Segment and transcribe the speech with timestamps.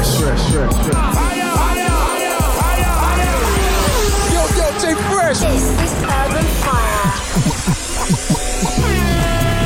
[0.00, 1.14] Fresh, fresh, fresh, fresh.
[4.32, 5.40] Yo, yo, J Fresh.
[5.40, 7.08] This is Urban Fire.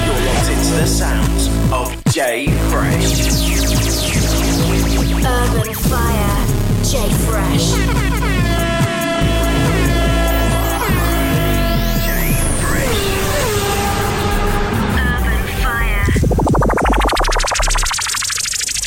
[0.07, 1.43] You're locked into the sounds
[1.73, 3.07] of J Fresh.
[5.25, 6.39] Urban Fire.
[6.83, 6.93] J
[7.27, 8.14] Fresh.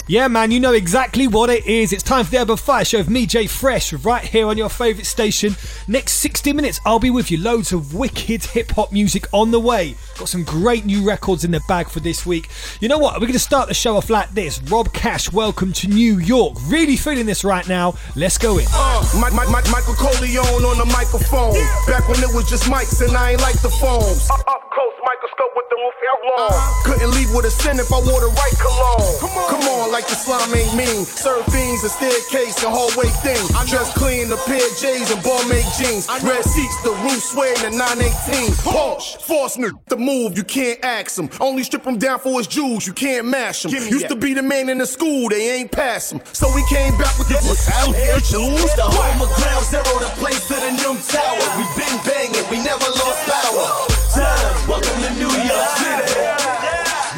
[0.09, 1.91] Yeah, man, you know exactly what it is.
[1.91, 4.69] It's time for the Urban Fire Show with me, J Fresh, right here on your
[4.69, 5.53] favourite station.
[5.89, 7.37] Next 60 minutes, I'll be with you.
[7.39, 9.95] Loads of wicked hip hop music on the way.
[10.17, 12.49] Got some great new records in the bag for this week.
[12.81, 13.13] You know what?
[13.15, 14.59] We're going to start the show off like this.
[14.63, 16.57] Rob Cash, welcome to New York.
[16.65, 17.93] Really feeling this right now.
[18.15, 18.65] Let's go in.
[18.73, 21.53] Uh, Mike, Mike, Mike, Michael Corleone on the microphone.
[21.85, 24.27] Back when it was just mics and I ain't like the phones.
[24.31, 26.83] Up, up close microscope with the roof out long.
[26.85, 29.17] Couldn't leave with a sin if I wore the right cologne.
[29.21, 31.05] Come on, Come on like the slime ain't mean.
[31.05, 33.41] Serve fiends, a staircase, a hallway thing.
[33.57, 36.05] I Dress clean, a pair of J's and ball make jeans.
[36.21, 38.53] Red seats, the roof sway in the 918.
[38.65, 41.29] Porsche, force nigga, the move, you can't ask him.
[41.41, 43.71] Only strip him down for his jewels, you can't mash him.
[43.71, 46.21] Used to be the man in the school, they ain't pass him.
[46.31, 49.83] So we came back with the what's out here, choose The home of ground zero,
[49.99, 51.43] the place to the new tower.
[51.59, 53.67] We been banging, we never lost power.
[54.15, 56.47] Time, welcome to New York City.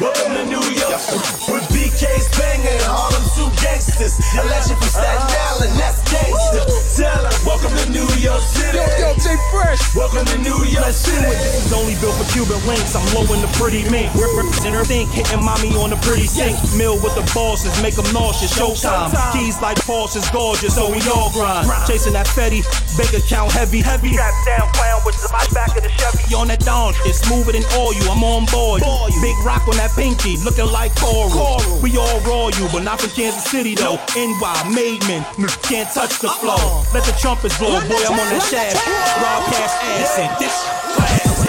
[0.02, 0.98] Welcome to New York.
[1.46, 4.18] With BK's banging, Harlem two gangsters.
[4.34, 6.79] A legend from Staten Island, that's gangster.
[7.02, 8.76] 'Em, welcome to New York City.
[8.76, 9.94] Yo, yo, J Fresh.
[9.96, 11.24] Welcome to New York City.
[11.32, 12.94] This is only built for Cuban links.
[12.94, 14.12] I'm low in the pretty mink.
[14.14, 16.56] Represent her think, hitting mommy on the pretty sink.
[16.76, 18.52] Mill with the bosses, make them nauseous.
[18.52, 19.10] Showtime.
[19.32, 21.66] Keys like Porsches, gorgeous, so we all grind.
[21.86, 22.62] Chasing that Fetty,
[22.96, 24.12] bank account heavy, heavy.
[24.12, 26.34] Strap down, clown with the back of the Chevy.
[26.34, 27.96] On that dawn, it's smoother than oil.
[28.12, 28.82] I'm on board.
[29.20, 31.60] Big rock on that pinky, looking like coral.
[31.82, 33.98] We all raw you, but not from Kansas City though.
[34.16, 35.24] NY, made men,
[35.62, 36.42] can't touch the uh-uh.
[36.42, 36.89] flow.
[36.92, 38.74] Let the trumpets blow, boy, I'm on that shaft.
[39.22, 40.56] Rob cash ass and this
[40.96, 41.39] class.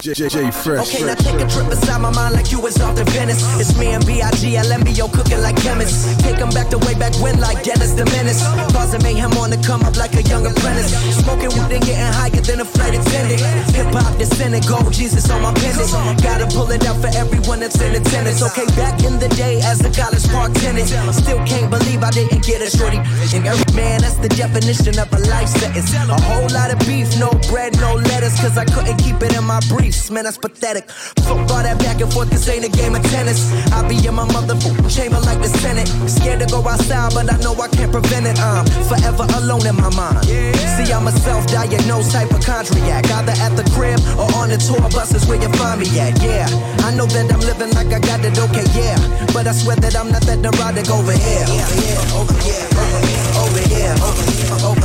[0.00, 2.50] Welcome to J, J, J Fresh, Okay, now take a trip inside my mind like
[2.50, 3.44] you was off to Venice.
[3.60, 6.16] It's me and Big Lenbo cooking like chemists.
[6.22, 8.40] Take 'em back to way back when, like Dennis the Menace.
[8.72, 10.96] Causing mayhem on the come up like a young apprentice.
[11.20, 13.42] Smoking weed and getting higher than a flight attendant.
[13.76, 15.90] Hip hop descendant, gold Jesus on my pendant.
[16.22, 18.40] Gotta pull it out for everyone that's in attendance.
[18.42, 20.88] Okay, back in the day as a college park tenant.
[21.12, 23.00] Still can't believe I didn't get a shorty.
[23.34, 25.92] And every man, that's the definition of a life sentence.
[25.92, 28.40] A whole lot of beef, no bread, no lettuce.
[28.40, 29.60] Cause I couldn't keep it in my
[29.90, 30.10] briefs.
[30.10, 30.90] Man, that's pathetic.
[31.26, 33.52] Fuck all that back and forth, this ain't a game of tennis.
[33.72, 35.88] I be in my motherfucking chamber like the Senate.
[36.08, 38.38] Scared to go outside, but I know I can't prevent it.
[38.38, 40.24] I'm forever alone in my mind.
[40.26, 43.10] See, I'm a self diagnosed hypochondriac.
[43.10, 46.14] Either at the crib or on the tour buses where you find me at.
[46.22, 46.46] Yeah,
[46.86, 48.98] I know that I'm living like I got it okay, yeah.
[49.34, 51.46] But I swear that I'm not that neurotic over here.
[51.46, 54.79] Over here, over here, over here, over here, over here,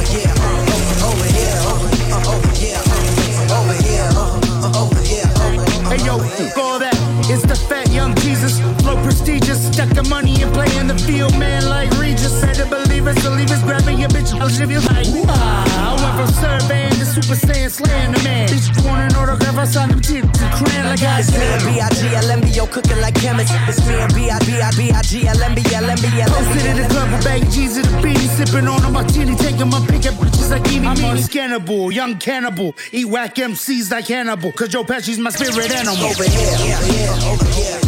[22.75, 23.55] cooking like chemists.
[23.71, 28.67] It's me and Lenbo, Posted in the club with bag G's and a beanie, sipping
[28.67, 33.05] on a martini, taking my pick at bitches like eeny I'm unscannable, young cannibal, eat
[33.05, 34.51] whack MCs like Hannibal.
[34.51, 36.03] Cause Joe Pesci's my spirit animal.
[36.03, 37.79] Over here, yeah, yeah, over here,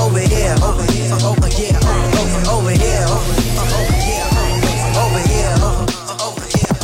[0.00, 1.76] over here, over here, over here,
[2.48, 3.04] over here, over here,
[3.44, 5.56] over here, over here, over here,
[6.24, 6.74] over here.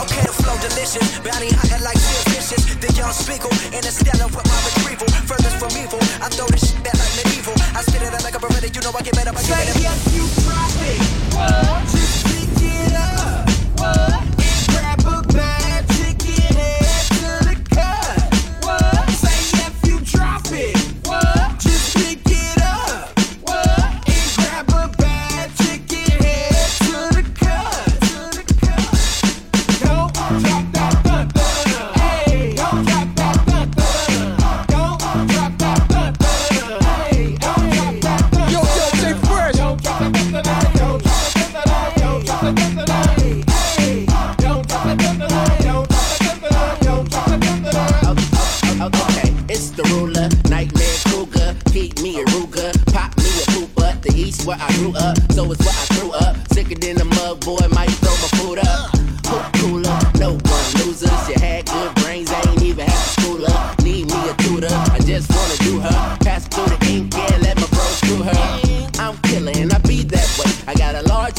[0.00, 2.64] Okay, the flow delicious, bounty hunting like Sid Vicious.
[2.80, 4.57] The young Spiegel in a stellar with my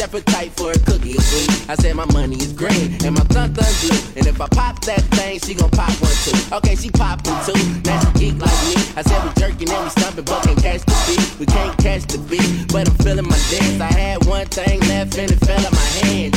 [0.10, 1.70] appetite for a cookie or sweet.
[1.70, 4.00] I said my money is green and my thun thun blue.
[4.18, 6.56] And if I pop that thing, she gon' pop one too.
[6.56, 7.54] Okay, she poppin' two.
[7.86, 8.74] Now she geek like me.
[8.98, 11.40] I said we jerking and we stumping, but can't catch the beat.
[11.40, 13.82] We can't catch the beat, but I'm feeling my dance.
[13.82, 16.29] I had one thing left and it fell out my hand.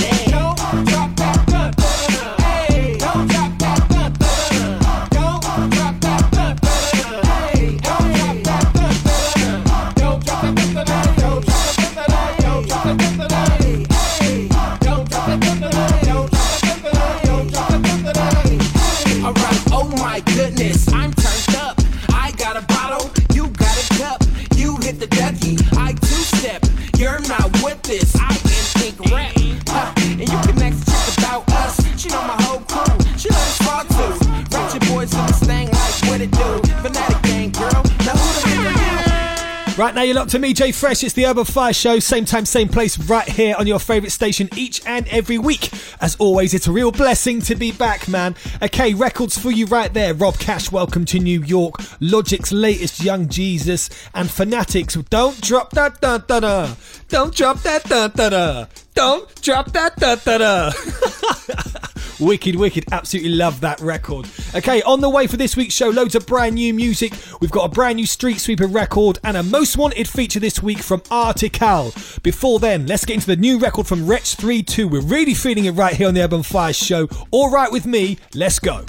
[40.03, 41.05] Now, you're locked to me, J Fresh.
[41.05, 44.49] It's the Urban Fire Show, same time, same place, right here on your favourite station
[44.57, 45.71] each and every week.
[46.01, 48.35] As always, it's a real blessing to be back, man.
[48.61, 50.13] Okay, records for you right there.
[50.13, 51.77] Rob Cash, Welcome to New York.
[52.01, 54.95] Logic's latest, Young Jesus, and Fanatics.
[55.09, 56.75] Don't drop that da da da.
[57.09, 58.67] Don't drop that da da da.
[58.95, 61.83] Don't drop that da da da.
[62.23, 62.85] Wicked, wicked.
[62.93, 64.29] Absolutely love that record.
[64.55, 67.13] Okay, on the way for this week's show, loads of brand new music.
[67.41, 70.79] We've got a brand new Street Sweeper record and a most wanted feature this week
[70.79, 71.93] from Article.
[72.23, 74.87] Before then, let's get into the new record from Wretch 32.
[74.87, 77.09] We're really feeling it right here on the Urban Fire Show.
[77.33, 78.85] All right with me, let's go.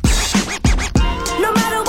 [1.40, 1.83] No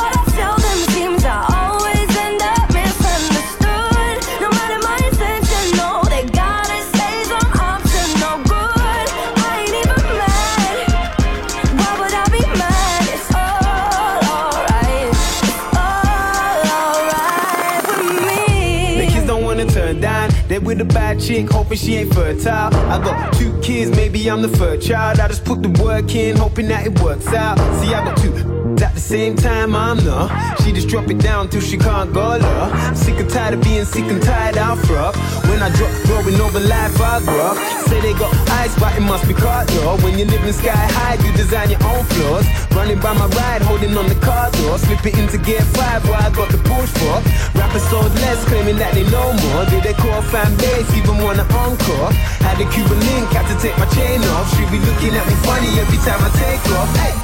[21.26, 22.74] chick, hoping she ain't fertile.
[22.74, 25.20] I got two kids, maybe I'm the third child.
[25.20, 27.58] I just put the work in, hoping that it works out.
[27.80, 28.34] See, I got two.
[28.84, 30.54] At the same time, I'm the.
[30.64, 32.94] She just drop it down till she can't go low.
[32.94, 34.56] Sick and tired of being sick and tired
[34.86, 35.16] front.
[35.48, 37.83] When I drop, growing over life, I grow.
[37.88, 39.96] Say they got eyes, but it must be caught though.
[40.02, 42.46] When you're living sky high, you design your own floors.
[42.72, 44.78] Running by my ride, holding on the car door.
[44.78, 47.16] Slip it into gear five, where I got the push for.
[47.58, 49.64] Rappers sold less, claiming that they know more.
[49.66, 52.12] Do they call fan base, even want an encore?
[52.40, 54.48] Had a Cuban link, had to take my chain off.
[54.56, 56.90] She be looking at me funny every time I take off.
[56.96, 57.14] Hey.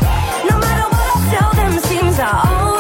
[0.49, 2.80] No matter what I tell them, seems I always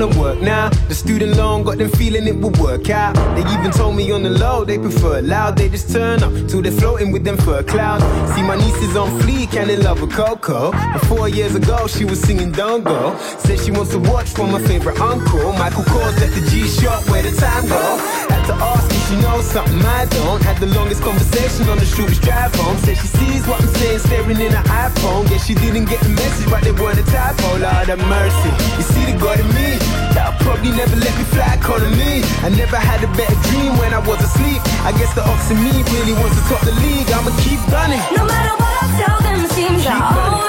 [0.00, 0.68] wanna work now.
[0.88, 3.14] The student loan got them feeling it will work out.
[3.36, 5.56] They even told me on the low they prefer loud.
[5.56, 8.04] They just turn up till they're floating with them fur clouds.
[8.34, 10.70] See my niece is on fleek and in love with Coco.
[10.72, 13.16] But four years ago she was singing Don't Go.
[13.38, 15.52] Said she wants to watch for my favorite uncle.
[15.52, 17.84] Michael Kors at the G Shop where the time go.
[18.30, 18.79] At the if
[19.10, 20.40] she knows something I don't.
[20.42, 22.78] Had the longest conversation on the shortest drive home.
[22.78, 25.28] Said she sees what I'm saying staring in her iPhone.
[25.28, 27.58] Guess she didn't get the message, but they were the typo.
[27.58, 28.50] Lord have mercy.
[28.78, 29.70] You see the God in me.
[30.14, 32.22] That'll probably never let me fly calling me.
[32.46, 34.62] I never had a better dream when I was asleep.
[34.86, 37.10] I guess the ox in me really wants to top the league.
[37.10, 38.00] I'ma keep running.
[38.14, 40.39] No matter what I tell them, it seems I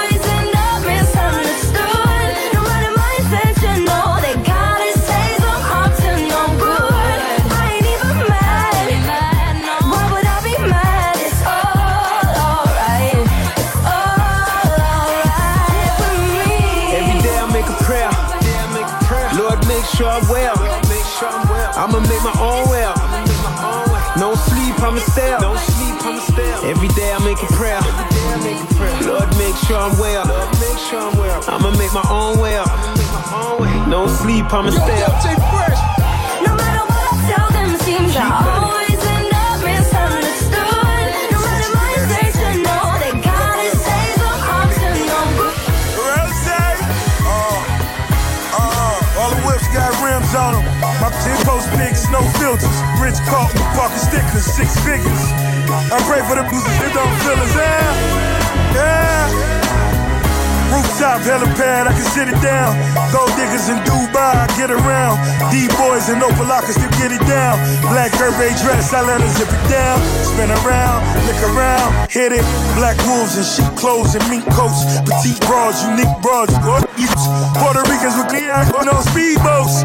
[20.12, 20.54] I'm well.
[21.74, 22.92] I'ma make my own well.
[24.18, 25.40] No sleep, I'ma stay up.
[26.64, 27.80] Every day I make a prayer.
[29.08, 30.26] Lord, make sure I'm well.
[31.48, 32.66] I'ma make my own well.
[33.88, 35.16] No sleep, I'ma stay up.
[36.44, 38.71] No matter what I tell them, it seems I
[51.22, 52.78] My post pigs, no filters.
[53.00, 55.22] Rich caught with parking stickers, six figures.
[55.70, 57.54] I pray for the boozers, they don't feel us.
[57.54, 59.91] Yeah, yeah.
[60.72, 62.72] Rooftop helipad, I can sit it down.
[63.12, 65.20] Gold diggers in Dubai, I get around.
[65.52, 67.60] D-boys and Opa-locka still get it down.
[67.92, 70.00] Black Hervé dress, I let her zip it down.
[70.24, 72.44] Spin around, look around, hit it.
[72.74, 74.80] Black wolves in sheep clothes and mink coats.
[75.04, 76.88] Petite bras, unique bras, broads.
[77.60, 79.84] Puerto Ricans with clean eyes, no speedboats.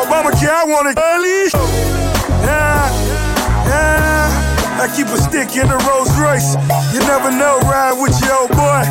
[0.00, 1.52] Obamacare, I want it early.
[2.40, 2.88] Yeah,
[3.68, 4.15] yeah.
[4.78, 6.54] I keep a stick in the Rolls Royce.
[6.92, 8.84] You never know, ride with your old boy.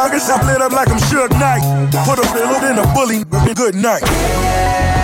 [0.00, 1.62] I guess I'm lit up like I'm Suge Knight.
[2.04, 5.01] Put a little in a bully, good night.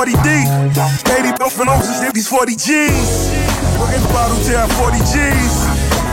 [0.00, 0.48] 40 deep.
[1.12, 3.28] 80 buffing ounces, these 40 G's.
[3.76, 5.54] Looking bottle down 40 G's.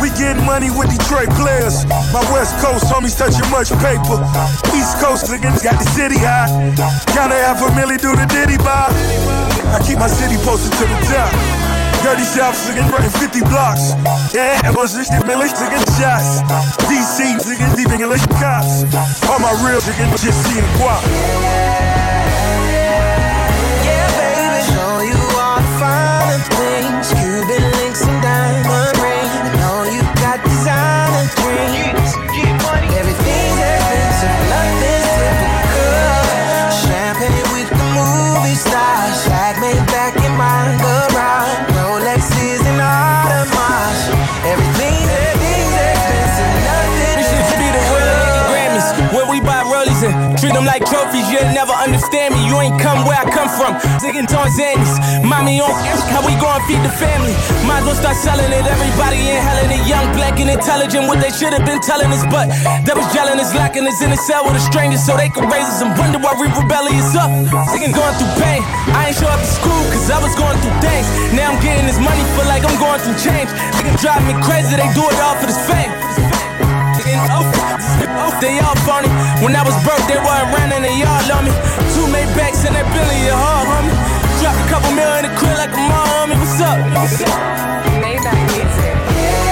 [0.03, 1.88] We getting money with Detroit players.
[2.12, 4.20] My West Coast homies touching much paper.
[4.75, 6.51] East Coast niggas got the city high.
[7.15, 8.91] Kinda half a milli do the diddy bar.
[9.72, 11.32] I keep my city posted to the top.
[12.03, 13.96] Dirty South niggas running 50 blocks.
[14.36, 16.44] Yeah, and was this million niggas shots.
[16.91, 18.84] DC niggas leaving English cops.
[19.32, 21.67] All my real niggas just seeing guap.
[53.48, 54.00] Come from.
[54.00, 55.72] Singing Tarzani's, mommy on
[56.12, 57.34] how we gonna feed the family.
[57.63, 58.63] Might as well start selling it.
[58.68, 59.84] Everybody inhaling it.
[59.88, 61.08] Young, black, and intelligent.
[61.08, 62.51] What they should have been telling us, but
[62.84, 65.48] that was yelling us, locking us in a cell with a stranger so they could
[65.48, 67.32] raise us and wonder why we rebellious up.
[67.72, 68.62] Singing going through pain.
[68.92, 71.08] I ain't show up to school cause I was going through things.
[71.32, 73.50] Now I'm getting this money, feel like I'm going through change.
[73.80, 75.92] Nigga drive me crazy, they do it all for this fame.
[78.42, 79.10] They all phony.
[79.42, 81.51] When I was broke, they wasn't running, they all on me.
[81.94, 83.94] Two Maybachs and that Billy, your hard homie.
[84.42, 86.38] Drop a couple million in the crib like a mom, homie.
[86.38, 86.77] What's up?
[86.94, 87.34] What's up?
[88.01, 88.94] Maybach music.
[89.18, 89.47] Yeah,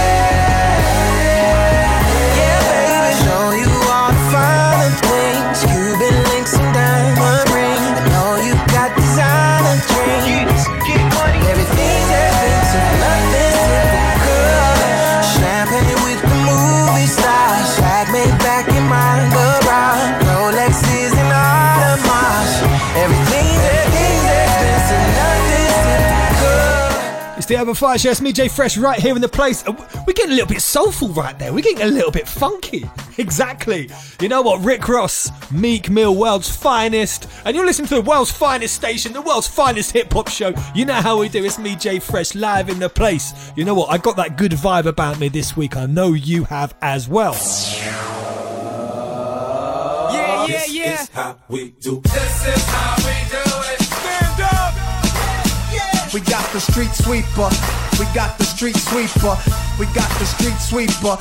[27.55, 28.09] the Urban Fire Show.
[28.11, 29.65] It's me, J Fresh, right here in the place.
[29.65, 29.71] Uh,
[30.05, 31.53] We're getting a little bit soulful right there.
[31.53, 32.89] We're getting a little bit funky.
[33.17, 33.89] Exactly.
[34.19, 34.61] You know what?
[34.61, 37.29] Rick Ross, Meek Mill, world's finest.
[37.45, 40.53] And you're listening to the world's finest station, the world's finest hip hop show.
[40.75, 41.41] You know how we do.
[41.45, 43.31] It's me, J Fresh, live in the place.
[43.55, 43.89] You know what?
[43.89, 45.77] I got that good vibe about me this week.
[45.77, 47.35] I know you have as well.
[50.11, 50.91] Yeah, yeah, yeah.
[50.91, 52.01] This is how we do.
[52.01, 53.37] This is how we do
[53.71, 53.84] it.
[56.15, 56.15] Stand up.
[56.15, 57.49] We got the street sweeper.
[57.99, 59.37] We got the street sweeper.
[59.79, 61.17] We got the street sweeper.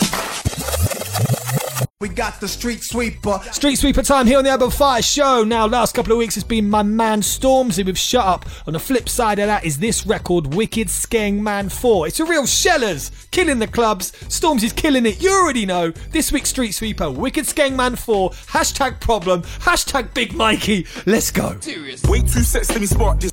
[2.01, 3.41] We got the street sweeper.
[3.51, 5.43] Street Sweeper time here on the Urban Fire Show.
[5.43, 8.45] Now, last couple of weeks it's been my man Stormzy with Shut Up.
[8.67, 12.09] On the flip side of that is this record, Wicked Skeng Man 4.
[12.09, 14.13] It's a real shellers, killing the clubs.
[14.29, 15.93] Stormzy's killing it, you already know.
[16.11, 20.87] This week's Street Sweeper, Wicked Skeng Man 4, hashtag problem, hashtag Big Mikey.
[21.07, 21.59] Let's go.
[22.05, 23.31] Way too sets to me spark this.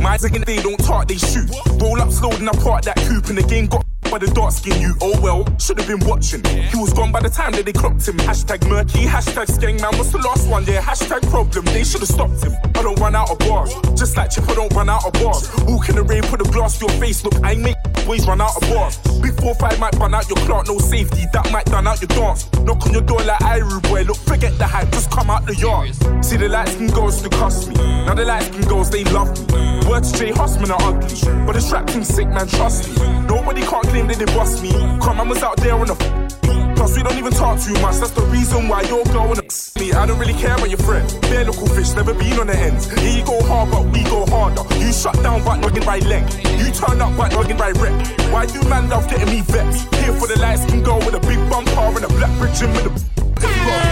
[0.00, 1.48] My again, they don't talk, they shoot.
[1.80, 4.52] Roll up slow, then I park that coupe, and the game got by the dark
[4.52, 4.94] skin you.
[5.00, 6.44] Oh well, should have been watching.
[6.44, 8.16] He was gone by the time that they clocked him.
[8.18, 9.96] Hashtag murky, hashtag skeng man.
[9.96, 10.64] What's the last one?
[10.64, 11.64] Yeah, hashtag problem.
[11.66, 12.52] They should have stopped him.
[12.74, 13.74] I don't run out of bars.
[13.98, 15.50] Just like Chip, I don't run out of bars.
[15.64, 17.24] Walk in the rain, put a glass to your face.
[17.24, 18.98] Look, I make boys run out of bars.
[19.20, 21.24] Big 4-5 might run out your clock, no safety.
[21.32, 22.50] That might done out your dance.
[22.60, 24.02] Knock on your door like Iru boy.
[24.02, 25.94] Look, forget the hype, just come out the yard.
[26.24, 27.74] See the light skin girls to cost me.
[27.74, 29.80] Now the light skin girls, they love me.
[29.88, 31.16] Words Jay Hussman are ugly.
[31.46, 33.08] But the strap sick, man, trust me.
[33.26, 34.70] Nobody can't claim they boss me.
[35.00, 35.94] Come, I was out there on the
[36.76, 37.96] close, we don't even talk too much.
[37.96, 39.42] That's the reason why your girl wanna
[39.78, 39.92] me.
[39.92, 41.06] I don't really care about your friend.
[41.22, 42.90] Bare local fish, never been on the ends.
[43.00, 44.62] Here you go hard, but we go harder.
[44.78, 46.24] You shut down but noggin by leg.
[46.58, 47.94] You turn up but noggin by rep.
[48.32, 49.92] Why you man love getting me vexed?
[49.96, 52.60] Here for the light skin girl with a big bum car and a black bridge
[52.60, 52.92] with a.
[53.38, 53.82] You got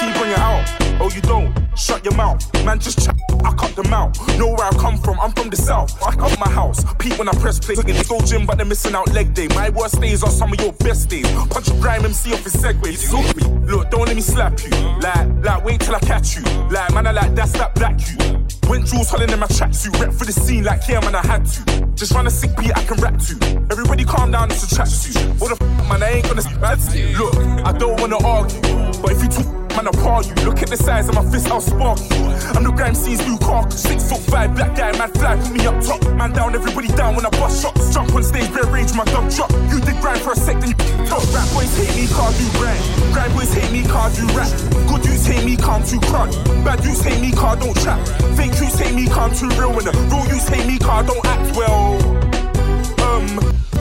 [0.00, 0.83] BET, bring it out.
[1.00, 1.52] Oh, you don't?
[1.76, 2.40] Shut your mouth.
[2.64, 3.16] Man, just chat.
[3.44, 4.16] I cut them out.
[4.38, 5.18] Know where I come from.
[5.20, 6.00] I'm from the south.
[6.02, 6.84] I up my house.
[6.98, 7.74] Pete when I press play.
[7.74, 9.48] They go gym, but they're missing out leg day.
[9.48, 11.30] My worst days are some of your best days.
[11.50, 12.54] Punch a grime MC off his.
[12.54, 13.42] You Look me.
[13.66, 14.70] Look, don't let me slap you.
[15.00, 16.42] Like, like, wait till I catch you.
[16.70, 18.43] Like, man, I like that's that black you.
[18.68, 19.98] Went jewels holding in my tracksuit.
[20.00, 21.86] Rep for the scene like, yeah, man, I had to.
[21.94, 23.34] Just run a sick beat I can rap to.
[23.70, 25.16] Everybody calm down, it's a tracksuit.
[25.40, 26.78] What the f, man, I ain't gonna bad
[27.18, 28.60] Look, I don't wanna argue.
[29.02, 30.34] But if you talk, man, I'll par you.
[30.46, 32.24] Look at the size of my fist, I'll spark you.
[32.56, 32.94] I'm the Grime
[33.28, 33.82] new carcass.
[33.82, 36.02] Six foot five, black guy, man, fly, me up top.
[36.16, 37.92] Man down, everybody down when I bust shots.
[37.92, 39.50] Jump on stage, bare range, my dog drop.
[39.70, 41.22] You did grind for a sec, then you top.
[41.34, 42.82] Rap boys hate me, can't do grind.
[43.12, 44.50] Grind boys hate me, can't do rap.
[45.74, 46.64] Good dudes hate me, can't too crud.
[46.64, 48.08] Bad you say me, can't don't chat.
[48.36, 49.76] Fake you say me, can't too real.
[49.76, 51.94] And the real you say me, can't don't act well.
[53.02, 53.26] Um,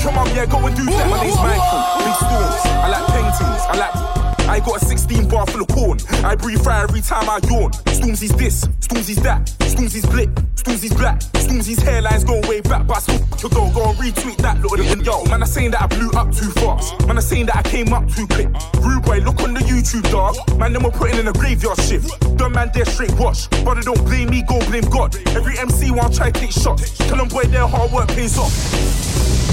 [0.02, 1.10] come on, yeah, go and do that.
[1.10, 1.82] My name's Michael.
[2.02, 2.62] Big storms.
[2.66, 3.64] I like paintings.
[3.70, 4.14] I like.
[4.50, 6.00] I got a 16 bar full of corn.
[6.26, 7.72] I breathe fire every time I yawn.
[7.94, 10.30] Stormzy's this, Stormzy's that, Stormzy's blip,
[10.64, 14.38] Stormzy's black, Stormzy's hairlines go way back, but I still to go, go and retweet
[14.38, 15.26] that little little yo.
[15.26, 17.06] Man, I saying that I blew up too fast.
[17.06, 18.48] Man, I saying that I came up too quick.
[18.82, 20.36] Rude boy, look on the YouTube dog.
[20.58, 22.08] Man, them were putting in a graveyard shift.
[22.38, 23.50] Dumb man, there straight watch.
[23.64, 25.16] Brother, don't blame me, go blame God.
[25.36, 26.98] Every MC want try take shots.
[26.98, 29.53] Tell them boy, their hard work pays off.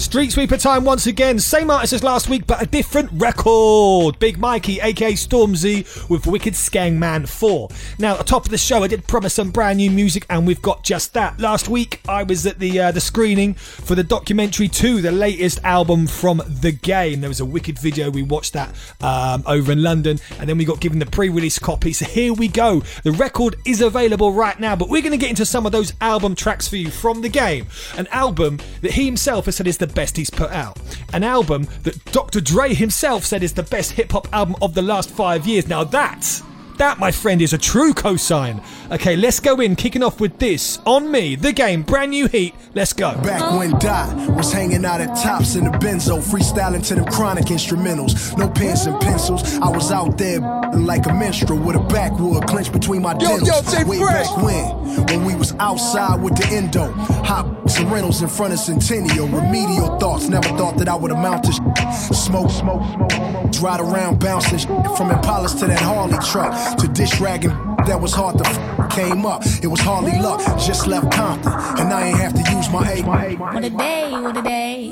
[0.00, 1.38] Street Sweeper time once again.
[1.38, 4.18] Same artist as last week, but a different record.
[4.18, 7.68] Big Mikey, aka Stormzy, with Wicked Skeng Man 4.
[7.98, 10.46] Now, at the top of the show, I did promise some brand new music, and
[10.46, 11.38] we've got just that.
[11.38, 15.62] Last week, I was at the uh, the screening for the documentary 2, the latest
[15.64, 17.20] album from The Game.
[17.20, 18.10] There was a wicked video.
[18.10, 21.58] We watched that um, over in London, and then we got given the pre release
[21.58, 21.92] copy.
[21.92, 22.82] So here we go.
[23.04, 25.92] The record is available right now, but we're going to get into some of those
[26.00, 27.66] album tracks for you from The Game.
[27.98, 30.78] An album that he himself has said is the best he's put out.
[31.12, 32.40] An album that Dr.
[32.40, 35.68] Dre himself said is the best hip hop album of the last five years.
[35.68, 36.42] Now that's.
[36.78, 38.64] That, my friend, is a true cosign.
[38.90, 40.80] Okay, let's go in, kicking off with this.
[40.84, 42.56] On me, the game, brand new heat.
[42.74, 43.12] Let's go.
[43.22, 47.44] Back when Dot was hanging out at tops in the benzo, freestyling to them chronic
[47.46, 48.36] instrumentals.
[48.36, 49.58] No pens and pencils.
[49.60, 50.40] I was out there
[50.74, 53.48] like a minstrel with a backwood clenched between my Yo, dentals.
[53.48, 54.26] yo, Jay Way Fresh.
[54.28, 58.58] back when, when we was outside with the endo, hot some rentals in front of
[58.58, 59.28] Centennial.
[59.28, 63.62] Remedial thoughts, never thought that I would amount to sh- smoke, smoke, smoke.
[63.62, 67.52] Ride around bouncing sh- from Impalas to that Harley truck to dish ragging.
[67.86, 69.42] That was hard to f- came up.
[69.62, 70.40] It was hardly luck.
[70.58, 73.02] Just left Compton, and I ain't have to use my A.
[73.02, 73.34] My A.
[73.36, 74.90] What a day, what a day.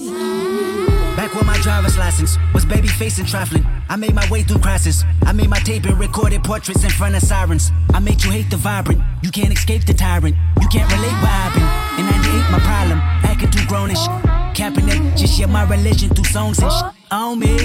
[1.16, 3.66] Back when my driver's license was baby facing trifling.
[3.88, 5.02] I made my way through crisis.
[5.22, 7.70] I made my tape and recorded portraits in front of sirens.
[7.92, 9.00] I made you hate the vibrant.
[9.22, 10.36] You can't escape the tyrant.
[10.60, 12.00] You can't relate what happened.
[12.00, 12.98] In 98, my problem.
[13.30, 14.54] Acting too grownish.
[14.54, 17.56] Capping it, just share my religion through songs and sh- on me.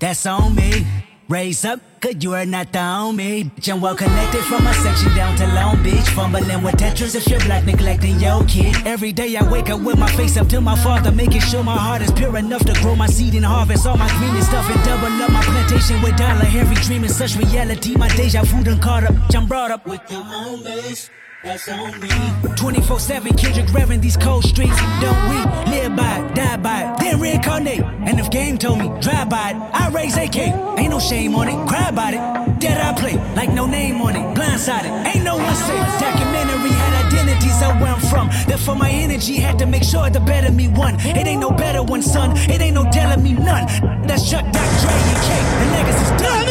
[0.00, 0.84] That's on me.
[1.28, 3.50] Raise up, cause you are not the homie.
[3.50, 6.08] Bitch, I'm well connected from my section down to Long Beach.
[6.16, 8.74] Fumbling with Tetris if you're black, neglecting your kid.
[8.86, 11.76] Every day I wake up with my face up to my father, making sure my
[11.76, 14.70] heart is pure enough to grow my seed and harvest all my green and stuff
[14.74, 16.46] and double up my plantation with dollar.
[16.46, 17.94] Every dream is such reality.
[17.94, 19.14] My deja vu done caught up.
[19.34, 21.10] I'm brought up with the home base.
[21.44, 22.08] That's on me.
[22.56, 24.76] 24 7, Kendrick revving these cold streets.
[25.00, 25.36] Don't we
[25.70, 27.80] live by it, die by it, then reincarnate?
[27.80, 30.36] And if game told me, drive by it, I raise AK.
[30.36, 32.58] Ain't no shame on it, cry about it.
[32.58, 34.90] Dead I play, like no name on it, blindsided.
[35.14, 35.86] Ain't no one safe.
[36.00, 38.28] Documentary had identities of where I'm from.
[38.48, 40.96] Therefore, my energy had to make sure the better me won.
[41.00, 42.36] It ain't no better one, son.
[42.50, 43.66] It ain't no telling me none.
[44.08, 45.30] That's Chuck, Doc, Dre, and K.
[45.60, 46.48] The legacy's done.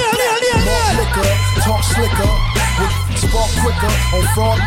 [0.68, 2.57] Walk liquor, talk slicker,
[3.18, 4.60] spark quicker on fraud.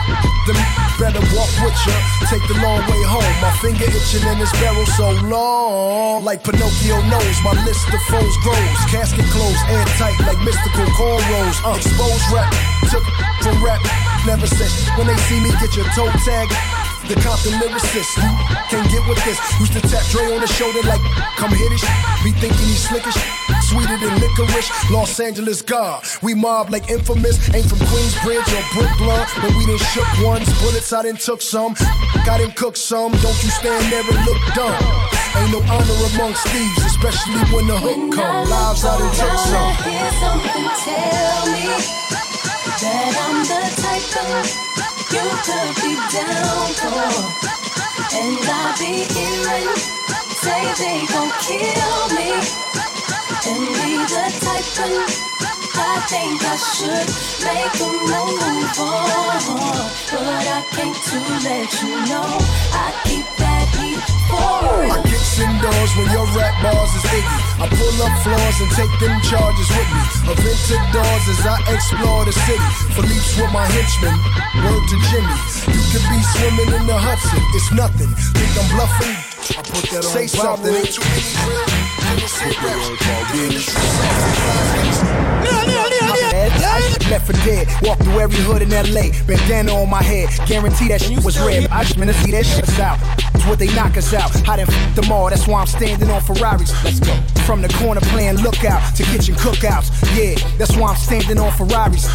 [0.46, 0.58] Them
[0.98, 1.96] better walk with ya.
[2.28, 3.34] Take the long way home.
[3.40, 6.24] My finger itching in this barrel so long.
[6.24, 8.80] Like Pinocchio knows, my list of foes grows.
[8.90, 11.56] Casket closed, airtight like mystical cornrows.
[11.62, 12.50] Uh, exposed rap,
[12.90, 13.04] took
[13.42, 13.80] from rap.
[14.26, 16.89] Never said when they see me get your toe tag.
[17.10, 18.30] The Compton lyricist who
[18.70, 19.34] can't get with this.
[19.58, 21.02] Used to tap Dre on the shoulder like,
[21.34, 21.82] come hit it.
[22.22, 23.18] Be thinking he's slickish,
[23.66, 24.70] sweeter than licorice.
[24.92, 27.34] Los Angeles God, we mob like infamous.
[27.52, 30.46] Ain't from Queensbridge or Brooklyn, but we done shook ones.
[30.62, 31.74] Bullets I done took some,
[32.24, 33.10] got him cooked some.
[33.10, 34.78] Don't you stand there and look dumb.
[35.34, 38.50] Ain't no honor amongst thieves, especially when the hook comes.
[38.50, 39.74] Lives I done took some.
[39.82, 41.74] hear something tell me
[42.86, 44.79] that I'm the type of
[45.12, 47.10] you could be down for.
[48.12, 50.00] And I be hearing
[50.42, 52.30] say they gon' kill me.
[53.50, 55.30] and be the type of
[55.82, 57.08] I think I should
[57.44, 62.28] make a move on, but I came to let you know
[62.72, 63.49] I keep
[64.30, 67.38] that heat for I kicks indoors when your rap bars is iggy.
[67.60, 70.02] I pull up floors and take them charges with me.
[70.32, 72.70] Event doors as I explore the city.
[72.94, 74.16] Philippe's with my henchmen.
[74.64, 75.36] Word to Jimmy.
[75.74, 77.42] You could be swimming in the Hudson.
[77.54, 78.10] It's nothing.
[78.36, 79.16] Think I'm bluffing?
[79.56, 80.74] I put that on Say something.
[80.74, 81.50] Ain't too many
[85.06, 85.19] real.
[87.10, 91.00] Left for dead, walked through every hood in LA, bandana on my head, guarantee that
[91.00, 91.66] shit was red.
[91.70, 92.98] I just wanna see that shit out.
[93.34, 94.30] It's what they knock us out.
[94.48, 96.72] I done f them all, that's why I'm standing on Ferraris.
[96.84, 97.14] Let's go.
[97.44, 99.90] From the corner playing lookout to kitchen cookouts.
[100.16, 102.06] Yeah, that's why I'm standing on Ferraris.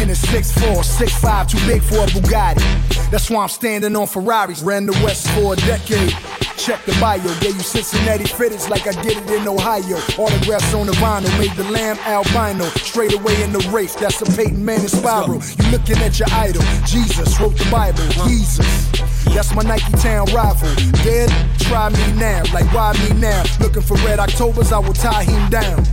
[0.00, 3.10] In a 6'4, 6'5, too big for a Bugatti.
[3.10, 4.62] That's why I'm standing on Ferraris.
[4.62, 6.14] Ran the West for a decade.
[6.56, 9.96] Check the bio, gave you Cincinnati fitteds like I did it in Ohio.
[10.18, 12.66] Autographs on the vinyl, made the lamb albino.
[12.84, 15.42] Straight away in the race, that's a Peyton Manning spiral.
[15.58, 18.88] You looking at your idol, Jesus wrote the Bible, Jesus.
[19.34, 20.68] That's my Nike Town rival.
[21.04, 23.42] Dead, try me now, like why me now?
[23.60, 25.84] Looking for red Octobers, I will tie him down.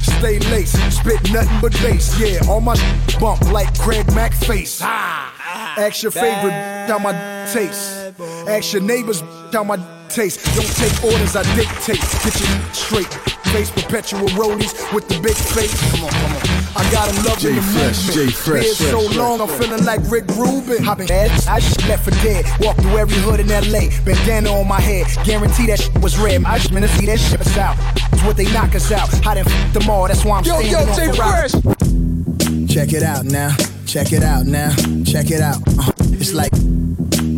[0.00, 2.18] Stay laced, spit nothing but bass.
[2.18, 2.76] Yeah, all my
[3.20, 4.82] bump like Craig Mack face.
[4.82, 6.52] Ask your favorite
[6.88, 7.12] how my
[7.52, 8.14] taste.
[8.48, 9.76] Ask your neighbors how my
[10.08, 10.44] taste.
[10.54, 12.00] Don't take orders, I dictate.
[12.24, 13.12] Get your straight.
[13.52, 15.74] Face perpetual rollies with the big face.
[15.92, 16.55] Come on, come on.
[16.76, 18.28] I got him loving J the Fresh, movement.
[18.28, 20.86] J Fresh, Been so fresh, long, fresh, I'm feeling like Rick Rubin.
[20.86, 22.44] I been bad, I just left for dead.
[22.60, 23.88] Walked through every hood in LA.
[24.04, 25.06] Bandana on my head.
[25.24, 26.44] Guarantee that shit was red.
[26.44, 27.76] I just wanna see that shit us out.
[28.12, 29.08] It's what they knock us out.
[29.26, 30.06] I done f them all.
[30.06, 31.48] That's why I'm Yo, standing yo, on J Ferrari.
[31.48, 32.74] Fresh.
[32.74, 33.56] Check it out now.
[33.86, 34.74] Check it out now.
[35.04, 35.56] Check it out.
[35.78, 36.52] Uh, it's like,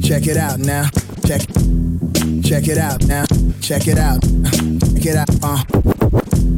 [0.02, 0.88] check it out now.
[1.26, 1.42] Check,
[2.42, 3.24] check it out now.
[3.60, 4.18] Check it out.
[4.24, 5.28] Uh, Check it out.
[5.42, 5.62] Uh.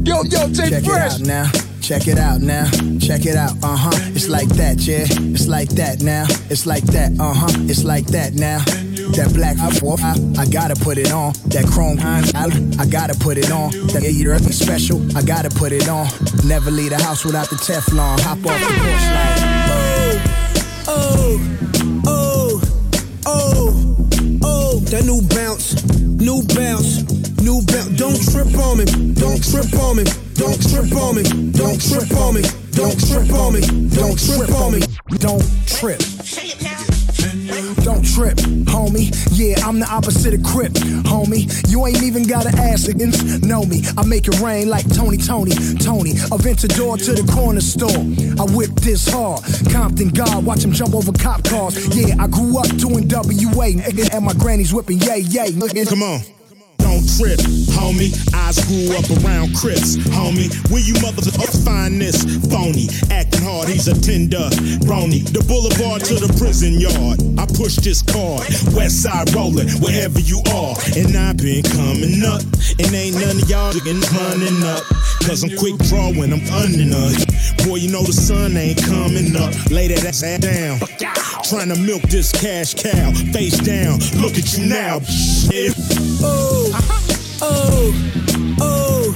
[0.03, 1.13] Yo, yo, J Check it Fresh.
[1.13, 1.51] out now.
[1.81, 2.65] Check it out now.
[2.99, 3.51] Check it out.
[3.63, 3.91] Uh huh.
[4.15, 5.05] It's like that, yeah.
[5.33, 6.25] It's like that now.
[6.49, 7.11] It's like that.
[7.19, 7.47] Uh huh.
[7.69, 8.59] It's like that now.
[9.15, 9.67] That black I,
[10.39, 11.33] I, I gotta put it on.
[11.47, 12.21] That chrome I,
[12.81, 13.71] I gotta put it on.
[13.91, 16.07] That eater special, I gotta put it on.
[16.45, 18.19] Never leave the house without the Teflon.
[18.21, 19.41] Hop off the porch like.
[19.67, 20.37] Oh,
[20.87, 21.39] Oh,
[22.07, 22.61] oh,
[23.25, 27.03] oh, oh, that new bounce, new bounce,
[27.41, 27.97] new bounce.
[27.97, 32.33] Don't trip on me, don't trip on me, don't trip on me, don't trip on
[32.33, 34.81] me, don't trip on me, don't trip on me.
[35.19, 35.99] Don't trip.
[37.83, 38.37] Don't trip,
[38.71, 39.11] homie.
[39.31, 40.71] Yeah, I'm the opposite of Crip,
[41.03, 41.45] homie.
[41.69, 43.83] You ain't even gotta ask against know me.
[43.97, 46.11] I make it rain like Tony, Tony, Tony.
[46.11, 47.89] A Aventador to the corner store.
[47.91, 49.43] I whip this hard.
[49.71, 51.75] Compton God, watch him jump over cop cars.
[51.95, 53.67] Yeah, I grew up doing WA,
[54.13, 55.51] and my granny's whipping yay, yay.
[55.85, 56.21] Come on.
[56.91, 57.39] Don't trip,
[57.71, 58.11] homie.
[58.35, 60.51] I grew up around Crips, homie.
[60.69, 62.19] Where you motherfuckers find this
[62.51, 62.89] phony?
[63.09, 64.51] Acting hard, he's a tender
[64.83, 65.23] brony.
[65.23, 67.23] The boulevard to the prison yard.
[67.39, 68.43] I push this card.
[68.75, 70.75] West side rolling, wherever you are.
[70.99, 72.43] And I've been coming up.
[72.75, 74.83] And ain't none of y'all chickens running up.
[75.23, 77.15] Cause I'm quick drawing, I'm gunning up.
[77.63, 79.55] Boy, you know the sun ain't coming up.
[79.71, 80.75] Lay that ass down.
[81.47, 83.11] Trying to milk this cash cow.
[83.31, 84.99] Face down, look at you now.
[84.99, 85.71] Shit.
[86.23, 86.90] Oh,
[87.41, 89.15] oh, oh,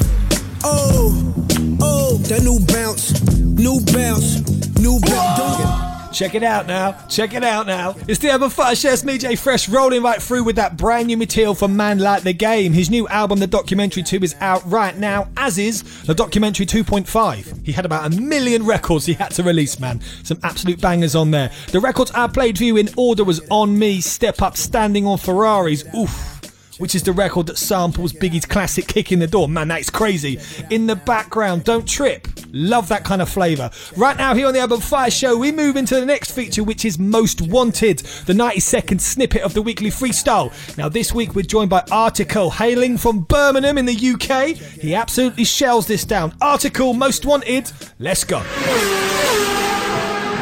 [0.63, 5.95] oh, oh, that new bounce, new bounce, new bounce.
[6.15, 6.93] Check it out now.
[7.09, 7.93] Check it out now.
[8.07, 8.91] It's the Urban Fire Show.
[8.91, 12.23] It's me, J Fresh, rolling right through with that brand new material from Man Like
[12.23, 12.71] the Game.
[12.71, 17.65] His new album, The Documentary 2, is out right now, as is The Documentary 2.5.
[17.65, 19.99] He had about a million records he had to release, man.
[20.23, 21.51] Some absolute bangers on there.
[21.73, 25.17] The records I played for you in order was On Me, Step Up, Standing on
[25.17, 25.83] Ferraris.
[25.93, 26.34] Oof
[26.77, 29.49] which is the record that samples Biggie's classic Kick in the Door.
[29.49, 30.39] Man, that's crazy.
[30.69, 32.27] In the background, Don't Trip.
[32.51, 33.69] Love that kind of flavour.
[33.95, 36.85] Right now, here on the Urban Fire Show, we move into the next feature, which
[36.85, 40.51] is Most Wanted, the 90 second snippet of the weekly freestyle.
[40.77, 44.55] Now, this week, we're joined by Article, hailing from Birmingham in the UK.
[44.55, 46.33] He absolutely shells this down.
[46.41, 47.71] Article, Most Wanted.
[47.99, 48.39] Let's go.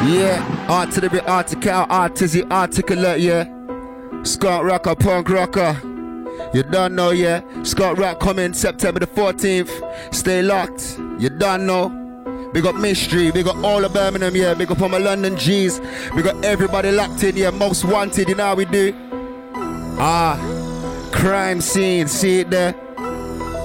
[0.06, 3.44] Yeah, art to the bit article, the articulate, yeah.
[4.22, 5.93] Scott Rocker, punk rocker.
[6.52, 7.42] You don't know, yeah.
[7.62, 10.14] Scott Rock coming September the 14th.
[10.14, 10.98] Stay locked.
[11.18, 12.00] You don't know.
[12.52, 14.54] Big up Mystery, big up all of Birmingham, yeah.
[14.54, 15.80] Big up all my London G's.
[16.14, 17.50] Big up everybody locked in, yeah.
[17.50, 18.94] Most wanted, you know how we do.
[19.98, 20.38] Ah,
[21.12, 22.74] crime scene, see it there?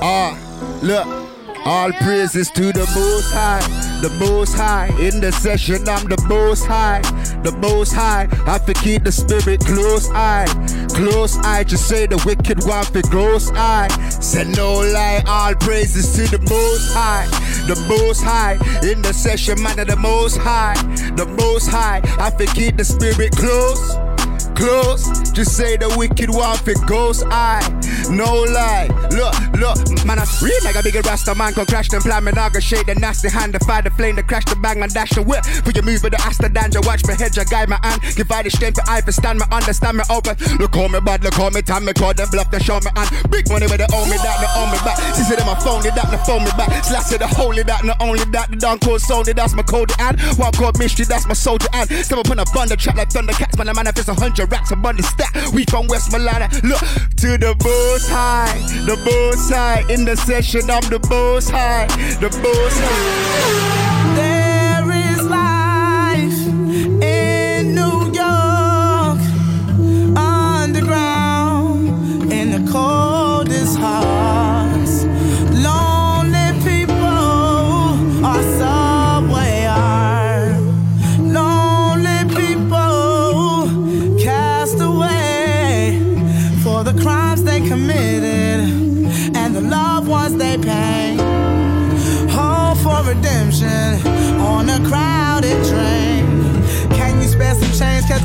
[0.01, 0.35] Ah,
[0.81, 1.28] look.
[1.65, 3.59] All praises to the most high,
[4.01, 4.87] the most high.
[4.99, 7.01] In the session, I'm the most high,
[7.43, 8.27] the most high.
[8.47, 10.47] I to keep the spirit close eye,
[10.95, 11.63] close eye.
[11.63, 13.89] Just say the wicked one for close eye.
[14.09, 17.27] Say no lie, all praises to the most high,
[17.67, 18.53] the most high.
[18.89, 20.75] In the session, man of the most high,
[21.15, 22.01] the most high.
[22.19, 23.97] I to keep the spirit close
[24.59, 25.31] close.
[25.31, 27.63] Just say the wicked one for ghost eye.
[28.09, 28.87] No lie.
[29.11, 31.53] Look, look, man, I real like a bigger rasta man.
[31.53, 32.37] Can crash them plan, man.
[32.37, 34.89] I go shake the nasty hand, the fire, the flame, the crash, the bang, man,
[34.89, 35.45] dash the whip.
[35.45, 38.01] For your move with the Asta danger, watch me head, your guide my hand.
[38.15, 40.35] Give I the strength to I for stand me, understand me open.
[40.59, 42.91] Look how me bad, look how me time, me call them bluff, they show me
[42.95, 44.97] and big money with the own me that, they own me back.
[45.15, 46.69] Say them my phone, they that, they phone me back.
[46.83, 49.91] Slash it, the holy that, not only that, the down code soul, that's my code
[49.99, 53.09] and one called mystery, that's my soldier and step up on a thunder trap like
[53.09, 55.33] thunder thundercats, man, I manifest a hundred racks above the stack.
[55.53, 56.81] We from West Milana, look
[57.21, 59.85] to the most high, the most high.
[59.89, 61.87] In the session, I'm the most high,
[62.19, 63.88] the most high.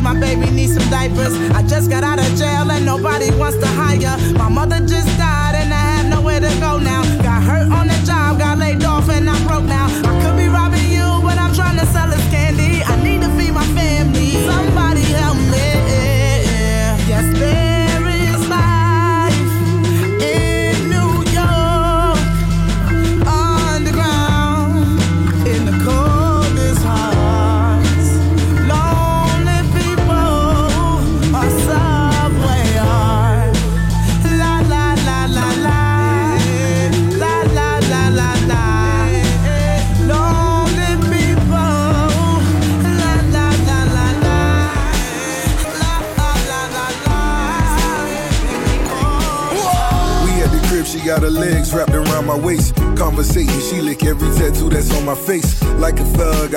[0.03, 1.35] My baby needs some diapers.
[1.51, 4.17] I just got out of jail and nobody wants to hire.
[4.35, 5.14] My mother just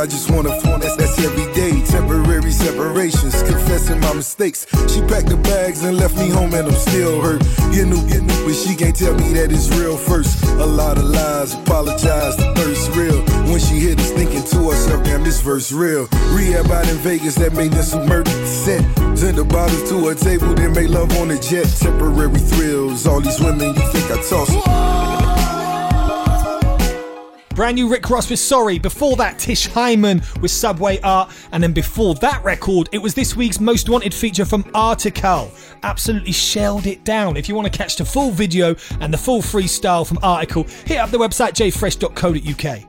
[0.08, 1.82] just wanna phone that's, that's every day.
[1.86, 4.66] Temporary separations, confessing my mistakes.
[4.88, 7.44] She packed the bags and left me home, and I'm still hurt.
[7.72, 10.44] You knew, you knew, but she can't tell me that it's real first.
[10.46, 13.22] A lot of lies, apologize, the thirst real.
[13.52, 16.08] When she hit us, thinking to herself, damn, this verse real.
[16.32, 18.84] Rehab out in Vegas that made them some murder set.
[19.18, 21.68] Send the bottles to her table, then make love on the jet.
[21.80, 25.27] Temporary thrills, all these women you think I toss.
[27.58, 28.78] Brand new Rick Ross with Sorry.
[28.78, 31.32] Before that, Tish Hyman with Subway Art.
[31.52, 35.52] And then before that record, it was this week's most wanted feature from Article.
[35.82, 37.36] Absolutely shelled it down.
[37.36, 40.98] If you want to catch the full video and the full freestyle from Article, hit
[40.98, 42.87] up the website jfresh.co.uk.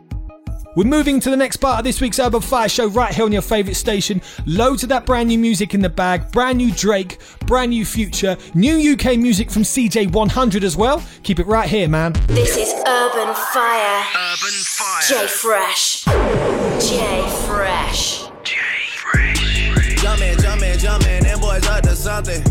[0.76, 3.32] We're moving to the next part of this week's Urban Fire Show right here on
[3.32, 4.20] your favourite station.
[4.46, 8.36] Loads of that brand new music in the bag, brand new Drake, brand new Future,
[8.54, 11.02] new UK music from CJ100 as well.
[11.22, 12.12] Keep it right here, man.
[12.28, 14.04] This is Urban Fire.
[14.14, 15.02] Urban Fire.
[15.08, 16.04] J Fresh.
[16.04, 18.28] J Fresh.
[18.44, 18.56] J
[18.92, 20.02] Fresh.
[20.02, 22.44] Jumpin', jumpin', jumpin', them boys up to something.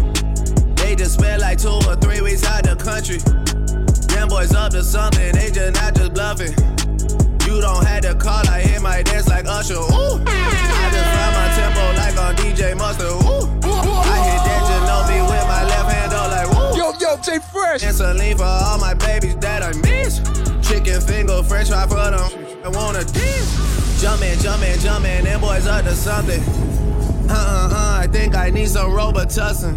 [0.75, 3.19] They just spent like two or three weeks out the country.
[4.13, 6.66] Them boys up to something, they just not just bluffing.
[8.17, 9.75] Call, I hit my dance like Usher.
[9.75, 10.21] Ooh.
[10.25, 13.07] I just found my tempo like on DJ Mustard.
[13.07, 13.47] Ooh.
[13.63, 16.77] I hit that Ginobili with my left hand, though, like woo.
[16.77, 17.83] Yo, yo, J Fresh.
[17.83, 20.19] And saline for all my babies that I miss.
[20.67, 22.29] Chicken finger, french fry for them.
[22.63, 24.01] I wanna dance.
[24.01, 26.41] Jumpin', jumpin', jumpin', them boys up to something.
[27.29, 29.75] Uh uh uh, I think I need some Robitussin.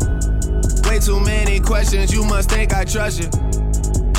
[0.89, 3.29] Way too many questions, you must think I trust you.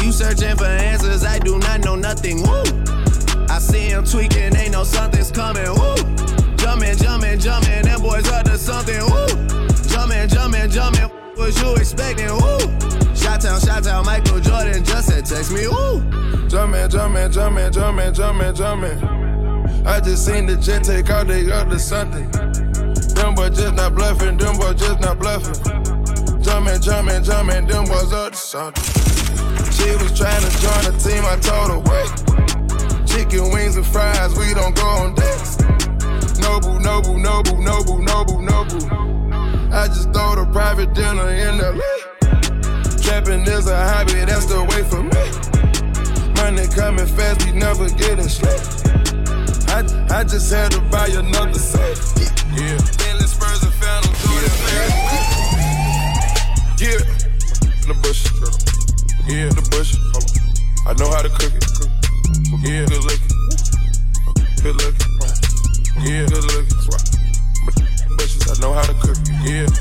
[0.03, 2.41] You searching for answers, I do not know nothing.
[2.41, 3.00] Woo!
[3.61, 5.63] See him tweaking, ain't no something's coming.
[5.63, 5.95] Woo!
[6.57, 8.99] Jumpin', jumpin', jumpin', them boys up to something.
[9.05, 9.27] Woo!
[9.87, 12.33] Jumpin', jumpin', jumpin', what you expecting?
[12.33, 12.57] Woo!
[13.15, 15.67] Shot town, shot town, Michael Jordan just said text me.
[15.67, 16.01] Woo!
[16.49, 19.85] Jumpin', jumpin', jumpin', jumpin', jumpin', jumpin'.
[19.85, 22.29] I just seen the jet take out, they up to something.
[23.13, 25.53] Them boys just not bluffing, them boys just not bluffing.
[26.41, 28.83] Jumpin', jumpin', jumpin', them boys up to something.
[29.71, 32.60] She was trying to join the team, I told her, wait.
[33.11, 35.59] Chicken wings and fries, we don't go on dates.
[36.39, 38.81] Noble, noble, noble, noble, noble, noble.
[39.73, 43.01] I just throw the private dinner in the lake.
[43.03, 45.23] Trapping is a hobby, that's the way for me.
[46.39, 48.55] money coming fast, we never getting slow.
[49.75, 51.97] I, I just had to buy another set.
[52.55, 52.77] Yeah.
[52.95, 54.13] Bentley Spurs and Phantom
[56.79, 56.99] Yeah.
[57.81, 58.23] In the bush.
[59.27, 59.95] Yeah, in the bush.
[60.87, 61.90] I know how to cook it.
[62.59, 63.31] Yeah, good looking.
[64.61, 65.11] Good looking.
[66.03, 66.83] Yeah, good looking.
[68.19, 69.15] Bushes, I know how to cook.
[69.39, 69.71] Yeah.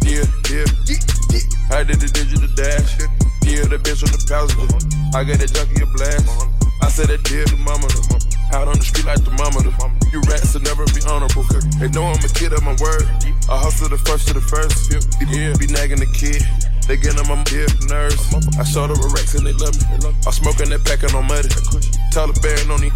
[0.00, 0.64] Yeah, yeah.
[1.76, 2.96] I did the digital dash.
[3.44, 4.80] Yeah, the bitch on the passenger.
[5.12, 6.24] I got that junkie a blast.
[6.80, 7.84] I said that dear to mama.
[8.56, 9.60] Out on the street like the mama.
[10.08, 11.44] You rats will never be honorable.
[11.76, 13.04] They know I'm a kid of my word.
[13.52, 14.88] I hustle the first to the first.
[15.28, 16.40] Yeah, be nagging the kid.
[16.86, 18.22] They get on my yeah, nerves.
[18.54, 20.06] I showed up with Rex and they love me.
[20.22, 21.50] I'm smoking that pack on muddy.
[22.14, 22.94] Taliban on these.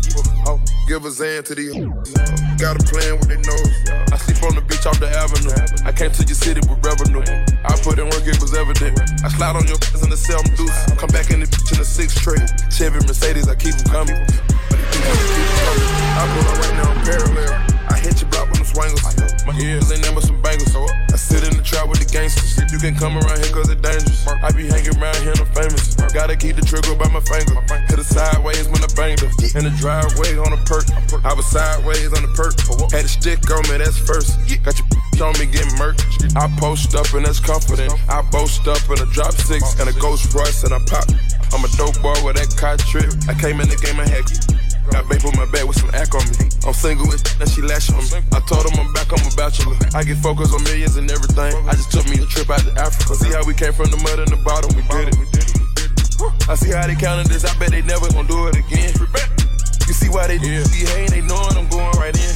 [0.86, 1.74] Give a Zan to these.
[2.62, 3.70] Got a plan with their nose.
[4.10, 5.50] I sleep on the beach off the avenue.
[5.82, 7.26] I came to your city with revenue.
[7.66, 8.94] I put in work, it was evident.
[9.26, 10.78] I slide on your in the cell, I'm loose.
[10.94, 12.38] Come back in the bitch in the six tray.
[12.70, 14.18] Chevy Mercedes, I keep them coming.
[16.14, 17.79] I pull up right now, I'm parallel.
[18.00, 19.04] I hit your block with them swangles.
[19.44, 20.72] My ears ain't never some bangles.
[20.72, 22.56] I sit in the trap with the gangsters.
[22.72, 24.24] You can come around here cause it's dangerous.
[24.24, 26.00] I be hanging around here, I'm famous.
[26.08, 27.60] Gotta keep the trigger by my finger.
[27.92, 29.28] Hit it sideways when I banged her.
[29.52, 30.88] In the driveway on a perk.
[31.28, 32.56] I was sideways on the perk.
[32.88, 34.40] Had a stick on me, that's first.
[34.64, 34.88] Got your
[35.28, 36.00] on me getting murked.
[36.40, 37.92] I post up and that's confident.
[38.08, 41.04] I boast up in a drop six and a ghost Royce and I pop.
[41.52, 43.12] I'm a dope boy with that car trip.
[43.28, 44.24] I came in the game and had
[44.88, 46.48] Got babe on my back with some act on me.
[46.64, 48.24] I'm single with and she lash on me.
[48.32, 49.76] I told him I'm back, I'm a bachelor.
[49.92, 51.52] I get focused on millions and everything.
[51.68, 53.14] I just took me a trip out to Africa.
[53.14, 55.18] See how we came from the mud and the bottom, we did it.
[56.48, 58.92] I see how they counted this, I bet they never gon' do it again.
[59.90, 60.64] You see why they do yeah.
[60.64, 62.34] See, hey, they knowin' I'm going right in.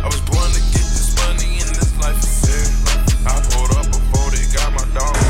[0.00, 2.16] I was born to get this money in this life.
[2.48, 3.28] Yeah.
[3.28, 5.29] I pulled up before they got my dog.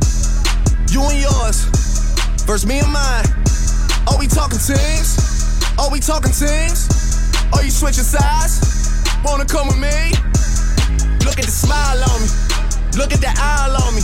[0.91, 1.71] You and yours,
[2.43, 3.23] versus me and mine.
[4.11, 5.15] Are we talking teams?
[5.79, 6.91] Are we talking teams?
[7.55, 8.59] Are you switching sides?
[9.23, 10.11] Wanna come with me?
[11.23, 12.27] Look at the smile on me.
[12.99, 14.03] Look at the eye on me.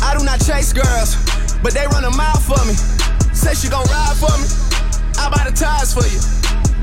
[0.00, 1.12] I do not chase girls,
[1.60, 2.72] but they run a mile for me.
[3.36, 4.48] Say she gon' ride for me.
[5.20, 6.24] I buy the tires for you.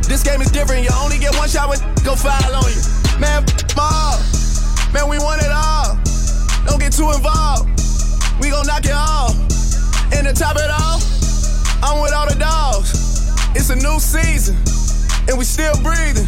[0.06, 0.84] This game is different.
[0.84, 2.82] You only get one shot when go foul on you.
[3.18, 3.42] Man,
[3.74, 4.94] f-.
[4.94, 5.98] Man, we want it all.
[6.70, 7.81] Don't get too involved.
[8.42, 9.36] We gon' knock it off.
[10.14, 11.04] And to top it off,
[11.84, 13.30] I'm with all the dogs.
[13.56, 14.58] It's a new season,
[15.30, 16.28] and we still breathing.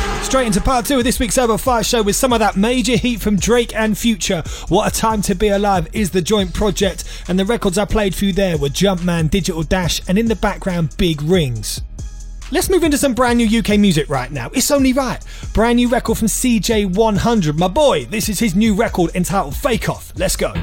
[0.31, 2.95] Straight into part two of this week's Urban Fire Show with some of that major
[2.95, 4.41] heat from Drake and Future.
[4.69, 8.21] What a Time to Be Alive is the joint project, and the records I played
[8.21, 11.81] you there were Jumpman, Digital Dash, and in the background, Big Rings.
[12.49, 14.49] Let's move into some brand new UK music right now.
[14.53, 15.21] It's only right.
[15.53, 17.57] Brand new record from CJ100.
[17.57, 20.13] My boy, this is his new record entitled Fake Off.
[20.15, 20.53] Let's go.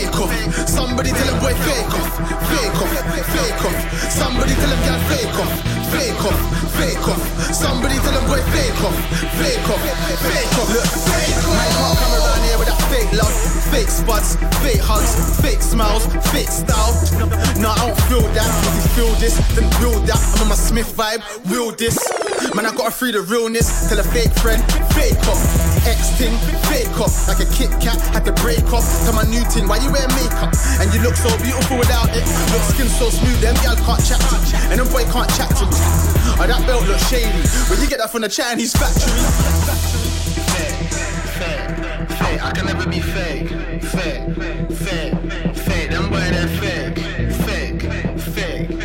[0.00, 0.32] Fake off.
[0.68, 2.10] Somebody tell him boy fake off,
[2.48, 2.92] fake off,
[3.32, 3.76] fake off.
[4.10, 5.52] Somebody tell him girl fake off,
[5.92, 6.40] fake off,
[6.76, 7.22] fake off.
[7.52, 8.96] Somebody tell him boy fake off,
[9.36, 9.82] fake off,
[10.24, 10.68] fake off.
[10.72, 10.88] Look,
[11.52, 13.34] my heart come around here with that fake love,
[13.70, 16.94] fake spots, fake hugs, fake smiles, fake style.
[17.60, 18.48] No, I don't feel that.
[18.48, 20.20] If you feel this, then build that.
[20.36, 21.98] I'm on my Smith vibe, real this.
[22.40, 23.88] Man, I gotta free the realness.
[23.88, 24.64] Tell a fake friend,
[24.96, 25.40] fake off.
[25.84, 26.32] X ting,
[26.72, 27.28] fake off.
[27.28, 28.84] Like a Kit Kat, had to break off.
[29.04, 30.48] Tell my new ting, why you wear makeup?
[30.80, 32.24] And you look so beautiful without it.
[32.24, 34.48] Your skin so smooth, them gal can't chat to me.
[34.72, 35.76] And them boy can't chat to me.
[36.40, 37.44] Oh, that belt looks shady.
[37.68, 39.20] Where you get that from the Chinese factory?
[40.48, 40.88] Fake,
[41.36, 41.76] fake,
[42.16, 42.40] fake.
[42.40, 43.52] I can never be fake.
[43.84, 44.32] Fake,
[44.80, 45.16] fake,
[45.54, 45.90] fake.
[45.92, 46.98] Them boy they're fake,
[47.44, 47.82] fake,
[48.32, 48.80] fake,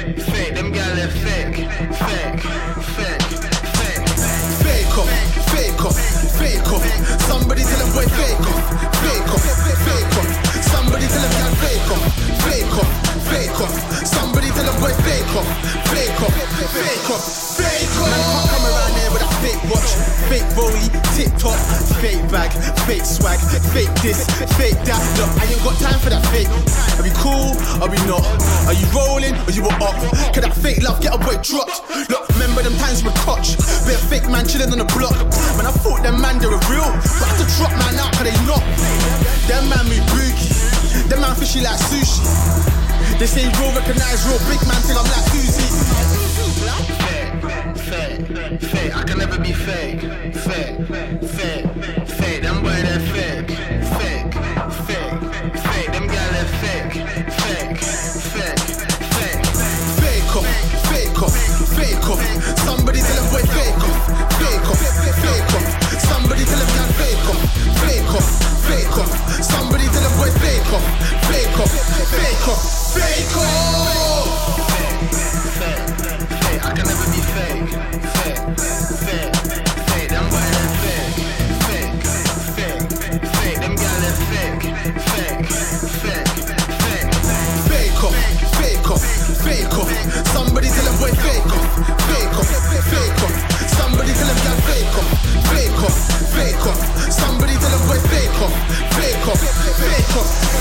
[6.38, 6.86] fake off.
[7.28, 8.64] Somebody tell a boy fake off.
[9.02, 9.46] Fake off.
[9.86, 10.30] Fake off.
[10.72, 12.04] Somebody tell a girl fake off.
[12.46, 12.92] Fake off.
[13.30, 13.76] Fake off.
[14.06, 14.35] Somebody
[14.68, 15.48] off, fake off,
[15.90, 16.36] fake off,
[16.74, 17.26] fake off.
[17.56, 19.92] Man, can't come around there with a fake watch,
[20.28, 21.58] fake rollie, tip top,
[22.02, 22.52] fake bag,
[22.86, 23.40] fake swag,
[23.74, 24.26] fake this,
[24.58, 25.02] fake that.
[25.18, 26.50] Look, I ain't got time for that fake.
[26.98, 27.56] Are we cool?
[27.82, 28.26] Are we not?
[28.68, 29.96] Are you rolling or you were up?
[30.34, 31.82] Can that fake love get a boy dropped?
[32.10, 33.56] Look, remember them times with Koch?
[33.86, 35.16] A fake man chilling on the block.
[35.56, 36.90] Man, I thought them man they were real,
[37.20, 38.64] but I had to drop man out 'cause they not.
[39.48, 40.55] Them man me boogie,
[41.10, 42.24] them man fishy like sushi.
[43.20, 45.68] They say real recognize real big man think I'm like Uzi.
[47.86, 50.02] Fake, fake, I can never be fake.
[50.02, 52.05] Fake, fake, fake,
[72.12, 73.30] fake off, fake.
[76.42, 77.70] Fake, I can never be fake.
[78.16, 78.42] Fake,
[79.06, 79.36] fake,
[79.90, 81.18] fake, them boy they're fake.
[81.66, 81.94] Fake,
[82.56, 82.86] fake,
[83.36, 84.64] fake, them gal they're fake.
[85.14, 85.46] Fake,
[86.04, 86.30] fake,
[86.90, 87.10] fake.
[87.70, 88.18] Fake off,
[88.62, 88.90] fake
[89.44, 89.90] fake.
[90.34, 91.68] Somebody tell them boy fake off,
[92.10, 92.50] fake off,
[92.92, 93.36] fake off.
[93.78, 94.96] Somebody tell them girl fake
[95.50, 95.80] fake
[96.36, 96.78] fake.
[97.12, 98.54] Somebody tell boy fake off,
[98.96, 99.22] fake
[99.80, 100.55] fake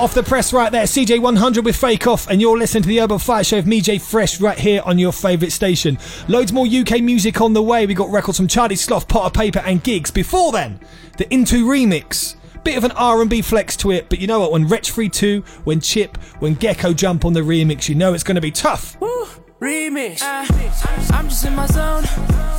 [0.00, 0.14] off.
[0.14, 3.44] The press right there, CJ100 with Fake Off, and you're listening to the Urban Fire
[3.44, 5.98] Show of me, Fresh, right here on your favourite station.
[6.28, 7.84] Loads more UK music on the way.
[7.84, 10.10] We got records from Charlie Sloth, Potter Payper, and Giggs.
[10.10, 10.80] Before then,
[11.18, 12.36] the Into remix.
[12.64, 14.52] Bit of an R&B flex to it, but you know what?
[14.52, 18.36] When Wretch 32, when Chip, when Geko jump on the remix, you know it's going
[18.36, 18.96] to be tough.
[19.62, 20.20] Remix.
[20.22, 20.44] Uh,
[21.14, 22.02] I'm just in my zone.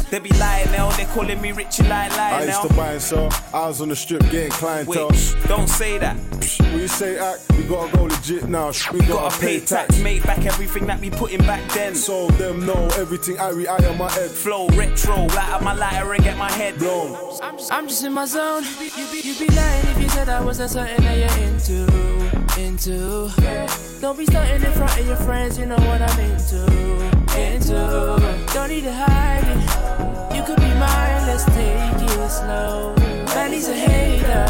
[0.10, 2.62] They be lying now, they calling me rich Richie Lie I Lie used now.
[2.62, 3.30] to buy and sell.
[3.54, 5.10] I was on the strip getting clientele.
[5.10, 6.16] Wait, don't say that.
[6.62, 8.72] When you say act, we gotta go legit now.
[8.94, 11.94] We gotta, Gotta pay tax, made back everything that we put in back then.
[11.94, 14.30] So them know everything I re I on my head.
[14.30, 17.18] Flow retro, light up my lighter and get my head blown.
[17.42, 18.64] I'm just, I'm just in my zone.
[18.80, 22.13] You be, you be lying if you said I was a certain that you're into,
[22.58, 23.32] into.
[24.02, 26.64] Don't be starting in front of your friends, you know what I'm into,
[27.38, 28.46] into.
[28.54, 30.36] Don't need to hide it.
[30.36, 32.96] You could be mine, let's take it slow.
[33.34, 34.46] Man, he's a hater.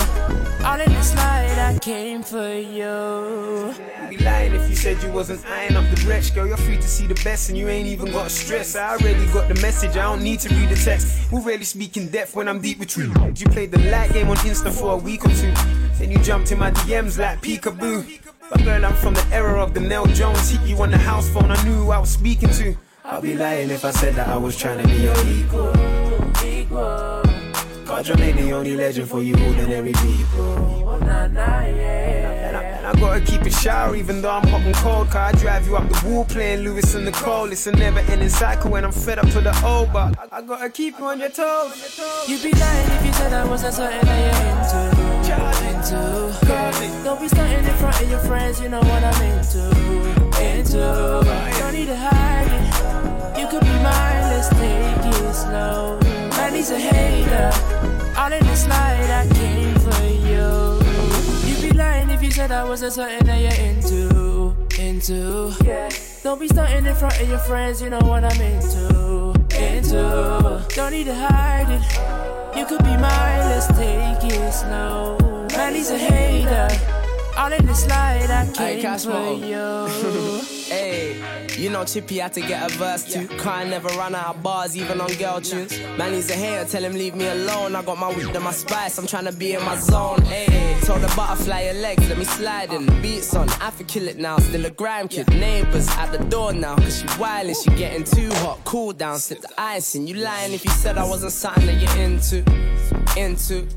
[0.65, 3.92] All in the slide, I came for you.
[4.83, 6.35] Said you wasn't eyeing up the wretch.
[6.35, 8.75] Girl, you're free to see the best and you ain't even got stress.
[8.75, 11.31] I already got the message, I don't need to read the text.
[11.31, 13.05] We rarely speak in depth when I'm deep with you.
[13.33, 15.53] You played the light game on Insta for a week or two.
[15.97, 18.19] Then you jumped in my DMs like peekaboo.
[18.49, 20.49] But girl, I'm from the era of the Nell Jones.
[20.49, 22.75] Hit you on the house phone, I knew who I was speaking to.
[23.05, 25.71] I'll be lying if I said that I was trying to be your equal.
[26.43, 27.23] Equal.
[27.85, 30.83] God, John ain't the only legend for you ordinary people.
[30.85, 32.32] Oh, and I,
[32.83, 35.07] and I gotta keep it shower even though I'm hot and cold.
[35.07, 37.51] Cause I drive you up the wall playing Lewis and Nicole.
[37.51, 40.41] It's a never ending cycle when I'm fed up to the old, but I, I
[40.41, 41.99] gotta keep you on your toes.
[42.27, 45.03] You'd be lying if you said I was a certain that you're into.
[45.63, 47.03] Into.
[47.03, 49.63] Don't be starting in front of your friends, you know what I'm into.
[50.41, 50.77] Into.
[51.59, 53.39] Don't need to hide it.
[53.39, 55.99] You could be mine, let's take it slow.
[56.31, 57.51] Man, he's a hater.
[58.17, 59.72] All in the slide, I came
[62.13, 64.55] if you said I was a certain that you're into.
[64.79, 65.53] Into.
[65.65, 65.89] Yeah.
[66.23, 69.33] Don't be starting in front of your friends, you know what I'm into.
[69.59, 70.65] Into.
[70.75, 72.57] Don't need to hide it.
[72.57, 75.17] You could be mine, let's take it slow.
[75.57, 77.02] Man, he's a hater.
[77.35, 80.39] All in the slide, I Hey, came Cash for you.
[80.73, 81.21] Hey,
[81.55, 83.27] you know Chippy had to get a verse too.
[83.27, 85.77] Can't never run out of bars, even on girl tunes.
[85.99, 87.75] Man, he's a hater, tell him leave me alone.
[87.75, 90.23] I got my weed and my spice, I'm trying to be in my zone.
[90.23, 92.87] Hey, told the butterfly your legs, let me slide in.
[93.03, 94.37] Beats on, I for kill it now.
[94.37, 95.29] Still a grime kid.
[95.29, 98.59] Neighbors at the door now, cause she wildin', she getting too hot.
[98.63, 100.07] Cool down, slip the ice in.
[100.07, 102.37] You lying if you said I wasn't something that you're into.
[103.15, 103.67] Into.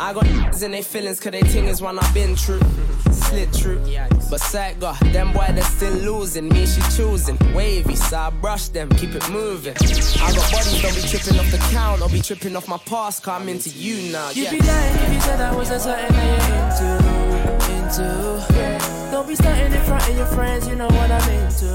[0.00, 0.26] I got
[0.62, 2.60] in they feelings cause they ting is one I've been through.
[3.10, 3.82] Slid through.
[4.30, 6.48] But sight got them boy they still losing.
[6.48, 7.38] Me she choosing.
[7.54, 9.74] Wavy, so I brush them, keep it moving.
[9.80, 13.22] I got bodies, don't be tripping off the count I'll be tripping off my past,
[13.22, 14.30] cause I'm into you now.
[14.30, 14.50] You'd Yeah.
[14.52, 17.98] be lying if you said I was a certain that you're into.
[17.98, 19.10] Into.
[19.10, 21.74] Don't be starting in front of your friends, you know what I'm into.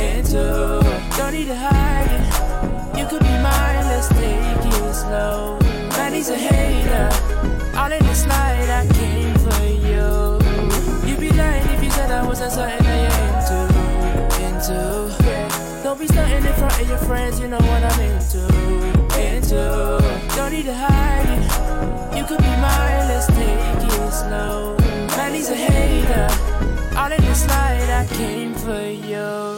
[0.00, 1.16] Into.
[1.16, 2.98] Don't need to hide it.
[2.98, 5.59] You could be mine, let's take it slow.
[6.12, 7.08] He's a hater.
[7.78, 11.08] All in the slide, I came for you.
[11.08, 13.58] You'd be lying if you said I was a certain that you're into.
[14.46, 15.82] Into.
[15.82, 18.42] Don't be starting in front of your friends, you know what I'm into.
[19.18, 19.64] Into.
[20.36, 22.16] Don't need to hide it.
[22.18, 24.76] You could be mine, let's take it slow.
[25.16, 26.28] Man, he's a hater.
[26.98, 29.56] All in this light, I came for you.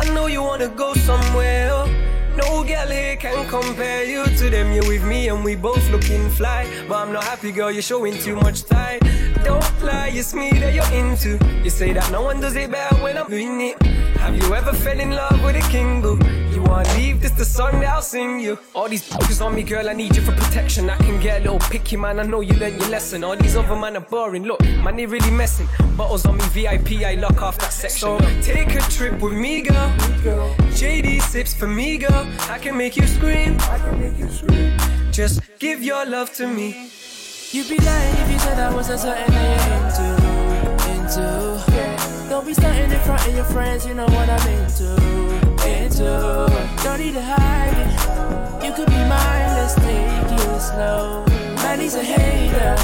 [0.00, 2.03] I know you wanna go somewhere.
[2.36, 4.72] No girl here can compare you to them.
[4.72, 6.66] You're with me and we both looking fly.
[6.88, 9.00] But I'm not happy, girl, you're showing too much time.
[9.44, 11.38] Don't lie, it's me that you're into.
[11.62, 13.80] You say that no one does it better when I'm doing it.
[14.18, 16.18] Have you ever fell in love with a king boo?
[16.50, 18.58] You wanna leave, this the song that I'll sing you.
[18.74, 20.88] All these focus on me, girl, I need you for protection.
[20.88, 22.18] I can get a little picky, man.
[22.18, 23.22] I know you learned your lesson.
[23.22, 24.44] All these other man are boring.
[24.44, 25.68] Look, man, they really messing.
[25.96, 27.98] Bottles on me, VIP, I lock off that section.
[27.98, 29.90] So take a trip with me, girl.
[30.72, 32.23] JD sips for me, girl.
[32.50, 33.56] I can make you scream.
[33.60, 34.78] I can make you scream.
[35.12, 36.90] Just give your love to me.
[37.52, 40.18] You'd be lying if you said I wasn't certain that you're
[40.96, 42.28] into, into.
[42.28, 44.90] Don't be starting in front of your friends, you know what I'm into,
[45.68, 46.50] into.
[46.82, 48.64] Don't need to hide it.
[48.64, 51.24] You could be mine, let's take it slow.
[51.62, 52.74] Man, he's a hater.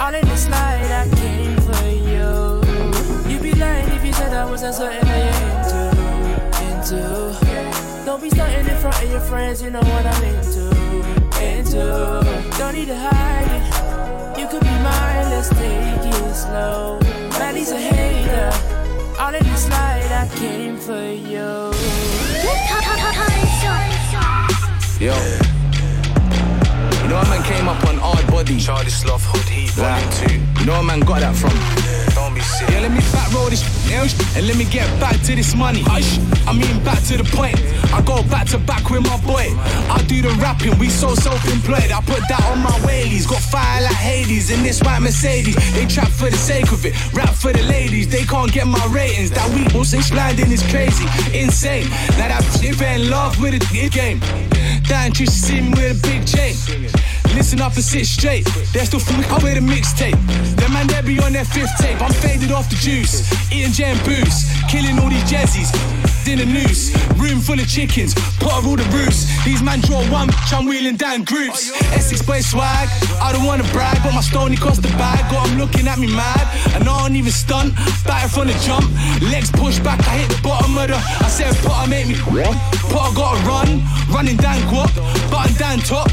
[0.00, 3.30] All in this light, I came for you.
[3.30, 7.30] You'd be lying if you said I wasn't certain that you're into,
[7.76, 7.89] into.
[8.04, 10.70] Don't be starting in front of your friends, you know what I'm into,
[11.42, 12.56] into.
[12.58, 14.40] Don't need to hide it.
[14.40, 16.98] You could be mine, let's take it slow.
[17.38, 18.50] Man, he's a hater.
[19.20, 21.70] All in this light, I came for you.
[25.00, 25.14] Yo.
[27.02, 28.58] You know a man came up on hard body.
[28.58, 30.49] Charlie Sloth, Hood Heat, Volume 2.
[30.60, 31.50] You know a man got that from.
[32.14, 32.68] Don't be sick.
[32.68, 34.04] Yeah, let me back roll this now
[34.36, 35.82] and let me get back to this money.
[35.82, 37.56] Hush, I mean back to the point.
[37.92, 39.48] I go back to back with my boy.
[39.88, 41.90] I do the rapping, we so self-employed.
[41.90, 43.28] I put that on my wheelies.
[43.28, 45.56] Got fire like Hades in this white Mercedes.
[45.74, 48.08] They trap for the sake of it, rap for the ladies.
[48.08, 49.30] They can't get my ratings.
[49.30, 51.88] That week was blinding is crazy, insane.
[52.20, 54.20] Now that shit in love with the game.
[54.88, 56.54] That just see me with a big chain.
[57.34, 58.46] Listen up and sit straight.
[58.72, 60.18] They're still fucking up with a mixtape.
[60.56, 62.00] Them man, they be on their fifth tape.
[62.00, 65.70] I'm faded off the juice, eating jam booze, killing all these jazzies.
[66.26, 69.26] In the noose, room full of chickens, pot of all the roofs.
[69.44, 71.72] These man draw one, I'm wheeling down groups.
[71.90, 72.88] Essex boy swag,
[73.20, 75.18] I don't wanna brag, but my stony cost the bag.
[75.30, 77.74] Got 'em looking at me mad, and I don't even stunt.
[78.06, 78.86] Batter from the jump,
[79.32, 80.96] legs push back, I hit the bottom of the.
[80.96, 82.14] I said, Potter make me.
[82.92, 84.92] Potter gotta run, running down guap,
[85.30, 86.10] button down top.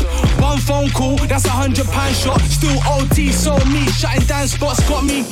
[0.68, 2.42] One phone call, that's a hundred pound shot.
[2.42, 5.24] Still OT, so me, shutting down spots, got me.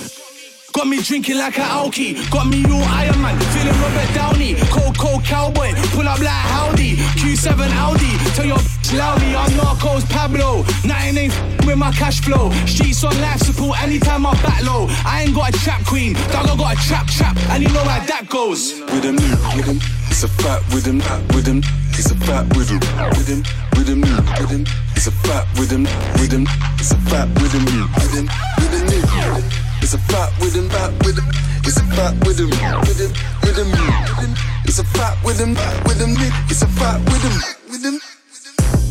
[0.71, 2.15] Got me drinking like an alky.
[2.31, 4.55] Got me all Iron Man, feeling Robert Downey.
[4.71, 6.95] Cold, cold cowboy, pull up like howdy.
[7.19, 9.35] Q7 Audi, tell your bitch loudly.
[9.35, 10.63] I'm Narcos Pablo.
[10.85, 12.51] Nothing ain't with my cash flow.
[12.65, 14.87] Streets on life support anytime I back low.
[15.05, 17.35] I ain't got a trap queen, dog, I got a trap trap.
[17.49, 18.79] And you know how that goes.
[18.79, 19.94] with him, with him.
[20.15, 21.01] It's a fat him,
[21.35, 21.61] with.
[21.91, 22.79] It's a fat with him,
[23.75, 24.63] with him.
[24.95, 25.83] It's a fat with him.
[26.79, 27.65] It's a fat with him,
[27.99, 28.23] with him.
[29.83, 31.27] It's a fat him, fat him.
[31.67, 32.49] It's a fat with him,
[32.79, 33.11] with him.
[34.63, 35.51] It's a fat with him.
[36.49, 37.35] It's a fat him,
[37.69, 37.99] with him.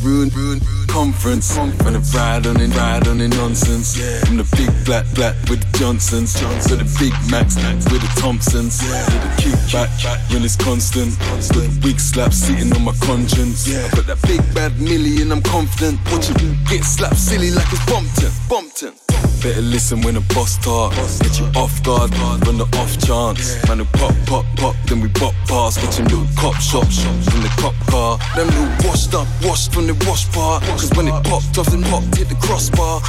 [0.05, 0.61] Ruin, ruin,
[0.95, 1.57] conference.
[1.59, 3.99] When I ride on it, ride on it nonsense.
[4.24, 6.32] From the big black, black with the Johnsons.
[6.34, 7.57] To the big Max
[7.90, 8.78] with the Thompsons.
[8.78, 9.90] To the kickback
[10.32, 11.12] when it's constant.
[11.51, 13.66] To the big slap sitting on my conscience.
[13.66, 15.99] I got that big bad million, I'm confident.
[16.12, 16.38] Watch it
[16.70, 18.30] get slapped silly like it's Bompton.
[18.49, 19.03] Bompton.
[19.43, 20.93] Better listen when the boss talk.
[21.20, 22.11] Get you off guard
[22.47, 23.61] when the off chance.
[23.68, 25.83] Man, who pop, pop, pop, then we pop past.
[25.85, 28.18] Watching little cop shop shops in the cop car.
[28.37, 30.62] Them little washed up, washed from the wash part.
[30.81, 33.01] Cause when it popped off, then popped hit the crossbar.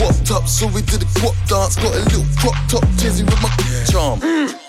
[0.00, 1.76] Whopped up, so we did a quap dance.
[1.76, 3.50] Got a little crop top tizzy with my
[3.90, 4.63] charm.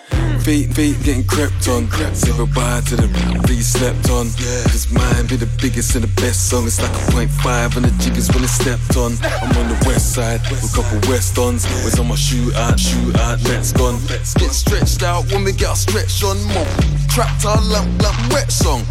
[0.46, 1.90] Feet, feet getting crept on.
[2.14, 3.08] Say goodbye to the
[3.48, 4.30] be slept on.
[4.70, 6.68] Cause mine be the biggest and the best song.
[6.68, 9.18] It's like a point five and the jiggers when it's stepped on.
[9.42, 11.66] I'm on the west side with a couple west ons.
[11.82, 13.98] Where's on my shoe out, shoe out, let's gone.
[14.06, 16.38] Get stretched out when we get our stretch on.
[16.54, 16.70] More
[17.10, 18.86] trapped our lamp, lamp, wet song.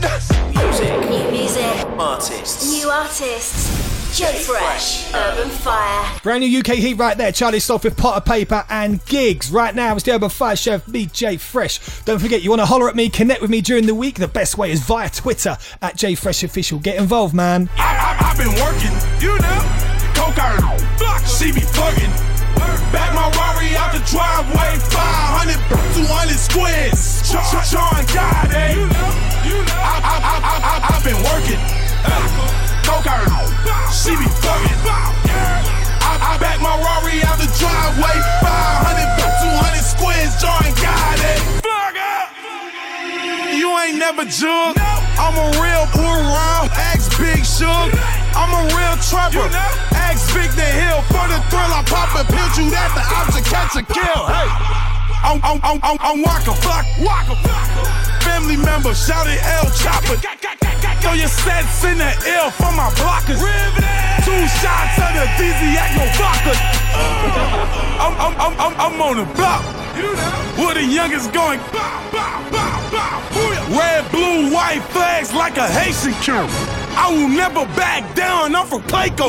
[0.59, 0.91] Music.
[1.07, 1.87] New music.
[2.03, 2.67] Artists.
[2.67, 3.94] New artists.
[4.15, 5.13] J Fresh.
[5.13, 6.21] Urban Fire.
[6.23, 7.33] Brand new UK heat right there.
[7.33, 9.51] Charlie Sloth with Potter Payper and Giggs.
[9.51, 12.03] Right now, it's the Urban Fire Chef, me, J Fresh.
[12.05, 14.21] Don't forget, you want to holler at me, connect with me during the week.
[14.21, 16.79] The best way is via Twitter at J Fresh Official.
[16.79, 17.69] Get involved, man.
[17.75, 19.61] I, I, I've been working, you know.
[20.15, 20.63] Cocaine,
[20.97, 22.11] block, she be plugging.
[22.95, 25.59] Back my Rari out the driveway, 500,
[26.07, 27.29] 200 squares.
[27.29, 29.11] Sean, Sean Goddard, you know,
[29.43, 29.75] you know.
[29.75, 31.59] I, I, I, I, I, I've been working.
[32.07, 33.33] Uh, Cocaine,
[33.89, 34.81] she be fucking.
[36.05, 40.33] I, I back my Rari out the driveway, 500, 200 squares.
[40.41, 41.65] John Goddard.
[43.57, 44.77] You ain't never jug.
[45.17, 46.69] I'm a real pull around.
[46.77, 47.89] Ask Big Shug.
[48.37, 49.49] I'm a real trapper.
[49.95, 51.73] Ask Big the Hill for the thrill.
[51.73, 54.21] I pop a pill, shoot at the option, catch a kill.
[54.29, 54.49] Hey,
[55.25, 56.85] I'm, I'm, I'm, I'm, I'm Waka Flock.
[57.01, 60.17] Waka Family member, shouted L Chopper.
[61.01, 62.11] Throw your sets in the
[62.41, 63.39] L for my blockers.
[64.25, 66.53] Two shots of the Dizzy no vodka.
[68.01, 69.63] I'm, I'm, I'm, I'm, I'm on the block.
[70.57, 71.61] Where the youngest going.
[73.69, 76.49] Red, blue, white flags like a Haitian king.
[76.97, 78.55] I will never back down.
[78.55, 79.29] I'm from Clayco.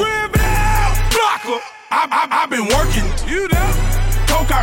[1.11, 1.59] Blocker.
[1.91, 3.03] I've been working.
[3.27, 4.04] You know.
[4.27, 4.53] Coke.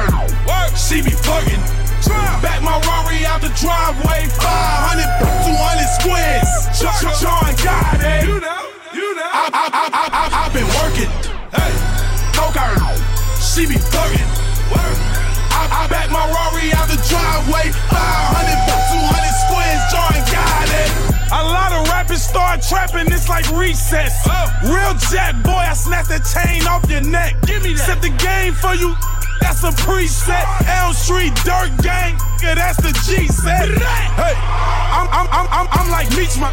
[0.47, 0.77] Work.
[0.77, 1.63] She be flirting.
[2.43, 4.27] Back my Rari out the driveway.
[4.27, 5.07] 500,
[5.47, 6.51] 200 squares.
[7.23, 8.27] John got it.
[8.27, 8.63] You know.
[8.93, 9.31] You know.
[9.31, 11.11] I, I, I, I, I, I've been working.
[11.55, 11.73] Hey.
[12.35, 12.99] Coke out.
[13.39, 14.27] She be flirting.
[15.55, 17.71] I, I back my Rari out the driveway.
[17.71, 18.59] 500,
[18.91, 19.83] 200 squares.
[19.95, 21.13] John got it.
[21.33, 24.13] A lot of rappers start trapping, it's like recess.
[24.27, 24.53] Oh.
[24.65, 27.37] Real jack boy, I snap the chain off your neck.
[27.47, 27.87] Give me that.
[27.87, 28.95] Set the game for you.
[29.41, 30.45] That's a preset.
[30.67, 33.69] Elm Street Dirt Gang, yeah, that's the G set.
[33.69, 34.35] Hey,
[34.93, 36.51] I'm I'm I'm I'm, I'm like Meech, my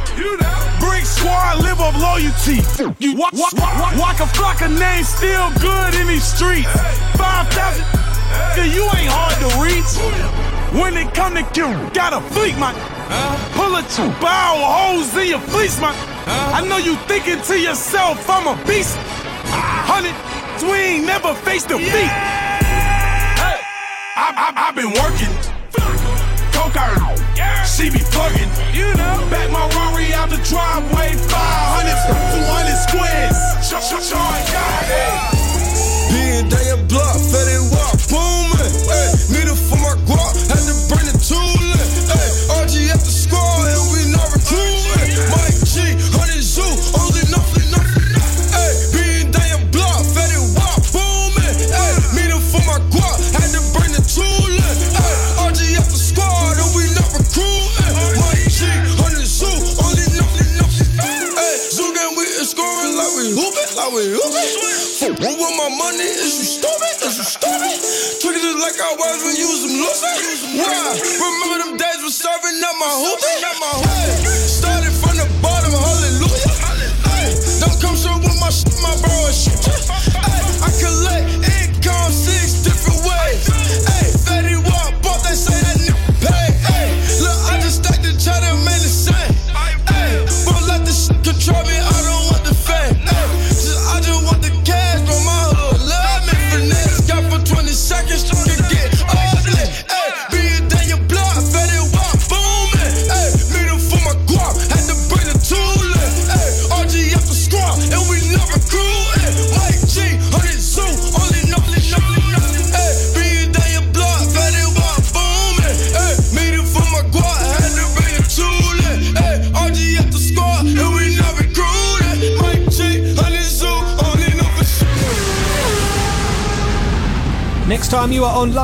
[0.80, 2.62] Brick Squad live of loyalty.
[3.00, 6.70] You walk walk walk walk a flock of names still good in these streets.
[7.18, 7.86] Five thousand,
[8.58, 9.92] yeah, you ain't hard to reach.
[10.80, 12.76] When it come to kill, got a fleet, man.
[13.58, 15.96] Pull a two bow holes in your fleece, man.
[16.28, 18.96] I know you thinking to yourself, I'm a beast.
[19.90, 20.14] Hundred
[20.60, 21.90] swing, never faced defeat.
[21.90, 22.39] Hey,
[24.20, 25.32] I, I, I've been working.
[26.52, 27.16] Coke out.
[27.64, 28.52] She be flirting.
[28.76, 29.16] You know.
[29.32, 31.16] Back my Rari out the driveway.
[31.16, 33.40] 500, 200 squares.
[33.64, 35.40] Sean oh, got it.
[36.12, 38.76] Being day a block, fed it walk, booming.
[38.92, 41.09] Hey, need it for my guap, had to bring
[63.88, 65.24] we hooping, like we hooping.
[65.24, 66.04] Who want my money?
[66.04, 66.96] Is you stupid?
[67.08, 67.76] Is you stupid?
[68.20, 70.60] Treat it just like I was when you was some losing.
[70.60, 71.00] Why?
[71.00, 74.29] Remember them days was serving up my started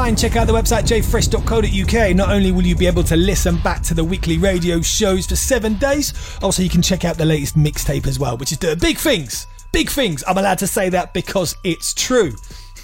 [0.06, 2.16] online, check out the website jfresh.co.uk.
[2.16, 5.36] Not only will you be able to listen back to the weekly radio shows for
[5.36, 8.78] seven days, also you can check out the latest mixtape as well, which is doing
[8.78, 9.48] big things.
[9.72, 10.24] Big things.
[10.28, 12.36] I'm allowed to say that because it's true.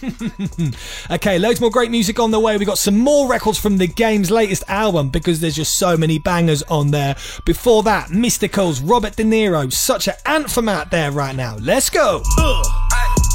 [1.11, 2.57] okay, loads more great music on the way.
[2.57, 6.17] We got some more records from the game's latest album because there's just so many
[6.17, 7.15] bangers on there.
[7.45, 11.57] Before that, Mysticals, Robert De Niro, such an anthem out there right now.
[11.57, 12.23] Let's go.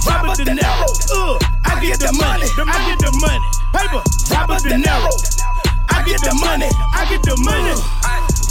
[0.06, 0.86] Robert De Niro.
[1.10, 2.46] Uh, I get the money.
[2.46, 3.48] I get the money.
[3.74, 4.02] Paper.
[4.30, 5.10] Robert De Niro.
[5.90, 6.70] I get the money.
[6.94, 7.74] I get the money.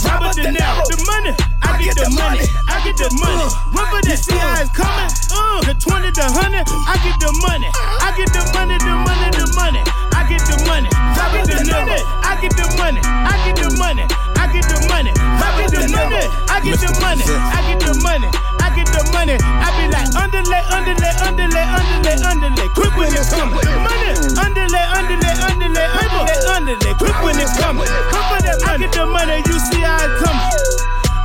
[0.04, 0.84] Robert De Niro.
[0.86, 1.32] The money.
[1.62, 2.44] I get the money.
[2.68, 3.48] I get the money.
[3.72, 5.10] Remember the CI is coming.
[5.32, 6.64] Uh, the 20, the 100.
[6.68, 7.68] I get the money.
[7.72, 10.05] I get the money, the money, the money.
[10.26, 10.90] I get the money.
[11.14, 12.02] Robert De Niro.
[12.26, 12.98] I get the money.
[12.98, 14.02] I get the money.
[14.34, 15.14] I get the money.
[15.14, 16.18] Robert De Niro.
[16.50, 17.22] I get the money.
[17.22, 18.26] I get the money.
[18.58, 19.38] I get the money.
[19.38, 22.68] I be like underlay, underlay, underlay, underlay, underlay.
[22.74, 23.54] Quick when it's coming.
[23.54, 24.18] Money.
[24.34, 26.92] Underlay, underlay, underlay, underlay, underlay.
[26.98, 27.86] Quick when it's coming.
[27.86, 28.82] Come for that money.
[28.82, 29.46] I get the money.
[29.46, 30.50] You see how it coming.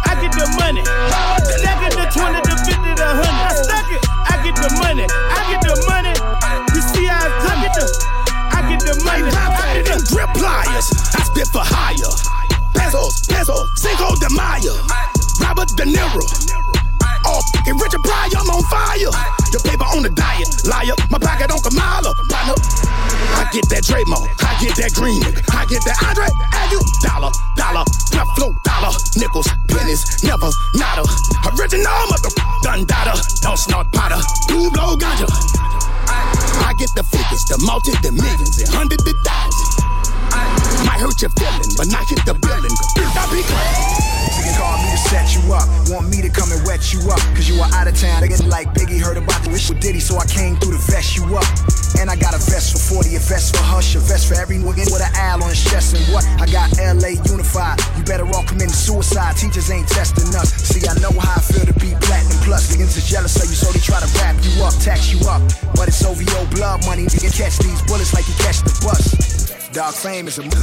[0.05, 0.80] I get the money.
[70.21, 70.60] Fame is a.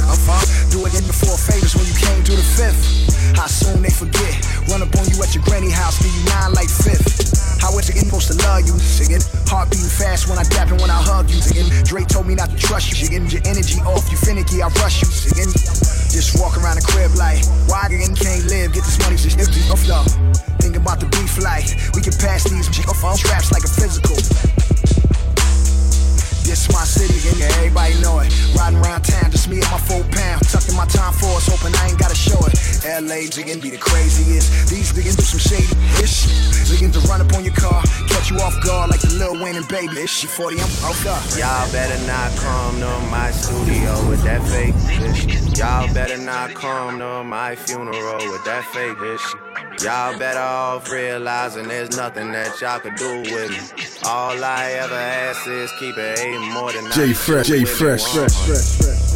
[33.39, 34.69] LA be the craziest.
[34.69, 35.71] These niggas do some shady
[36.03, 36.27] ish.
[36.69, 39.55] Niggas to run up on your car, catch you off guard like the Lil Wayne
[39.55, 40.01] and Baby.
[40.01, 41.23] Ish, she 40, I'm off up.
[41.37, 44.75] Y'all better not come to my studio with that fake
[45.15, 45.57] shit.
[45.57, 49.85] Y'all better not come to my funeral with that fake shit.
[49.85, 53.85] Y'all better off realizing there's nothing that y'all could do with me.
[54.05, 58.35] All I ever ask is keep it eight more than J Fresh, J Fresh, fresh,
[58.45, 59.08] fresh, fresh.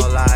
[0.00, 0.27] All I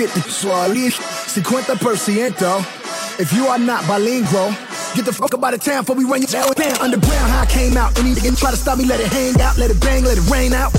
[0.00, 2.32] get the swali 50%.
[3.20, 4.48] If you are not bilingual,
[4.96, 6.72] get the fuck up out of town before we run your down.
[6.80, 7.92] Underground, how I came out.
[8.00, 10.24] Any nigga try to stop me, let it hang out, let it bang, let it
[10.32, 10.72] rain out.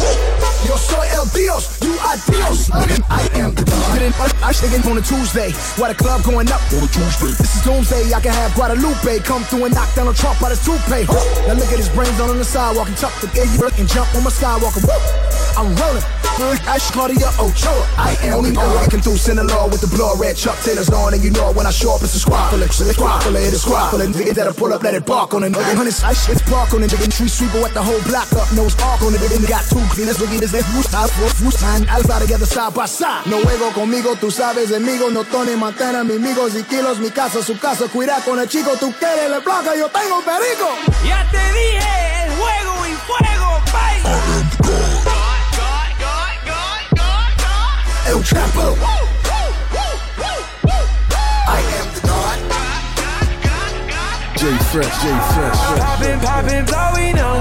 [0.66, 2.74] Yo soy el Dios, you are Dios.
[2.74, 3.94] I am the God.
[3.94, 7.30] Didn't uh, I shaking on a Tuesday, while the club going up on a Tuesday.
[7.38, 10.50] This is doomsday, I can have Guadalupe come through and knock down a Trump out
[10.50, 11.06] his toupee.
[11.46, 14.26] Now look at his brains on the sidewalk and tuck the air and jump on
[14.26, 14.82] my skywalker.
[14.82, 15.31] Woo!
[15.58, 16.04] I'm rolling.
[16.66, 17.86] Ash Claudia Ochoa.
[17.98, 21.24] I am only know walking through Sinaloa with the blood red Chuck Taylors on, and
[21.24, 23.54] you know when I show up, it's a squad full of squad full of it,
[23.54, 25.54] a squad full of niggas that'll pull up, let it bark on it.
[25.54, 26.90] Honey, I shit bark on it.
[26.90, 29.22] Nigga, tree sweeper with the whole block up, nose arc on it.
[29.22, 31.86] Then got two cleaners, look at this, roof house, roof roof time.
[31.90, 33.28] Alpha together side by side.
[33.28, 35.12] No juego conmigo, tú sabes, amigo.
[35.12, 37.86] No Tony Montana, mi amigos y kilos, mi casa, su casa.
[37.88, 40.70] Cuida con el chico, tú quieres la placa, yo tengo perico.
[41.06, 42.01] Ya te dije,
[48.22, 48.76] El Chapo.
[51.48, 52.38] I am the God.
[54.38, 55.82] J Fresh, J Fresh, fresh.
[55.82, 57.36] Poppin', poppin', all we know.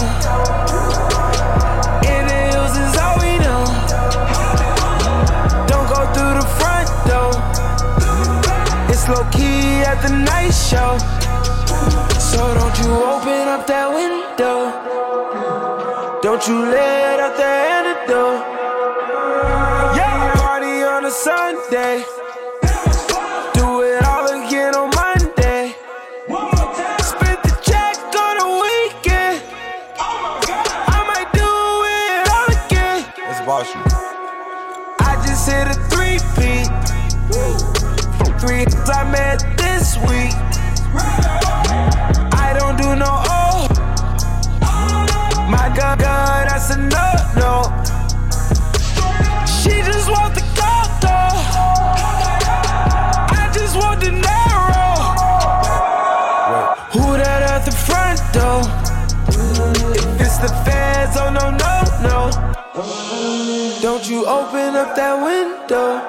[2.09, 3.63] In the hills is all we know.
[5.69, 7.33] Don't go through the front door.
[8.89, 10.97] It's low key at the night show.
[12.19, 14.73] So don't you open up that window.
[16.23, 18.60] Don't you let out the antidote.
[21.11, 22.05] Yeah, party on a Sunday.
[23.55, 25.75] Do it all again on Monday.
[27.03, 29.43] Spent the check on a weekend.
[29.99, 31.51] I might do
[31.99, 32.99] it all again.
[33.19, 33.83] Let's watch you.
[35.01, 36.69] I just hit a three peat.
[38.41, 40.35] Three I met this week.
[42.35, 43.69] I don't do no O.
[45.51, 47.07] My gun, gun, that's a no,
[47.37, 47.63] no.
[49.47, 50.40] She just want
[64.01, 66.01] Don't you open up that window.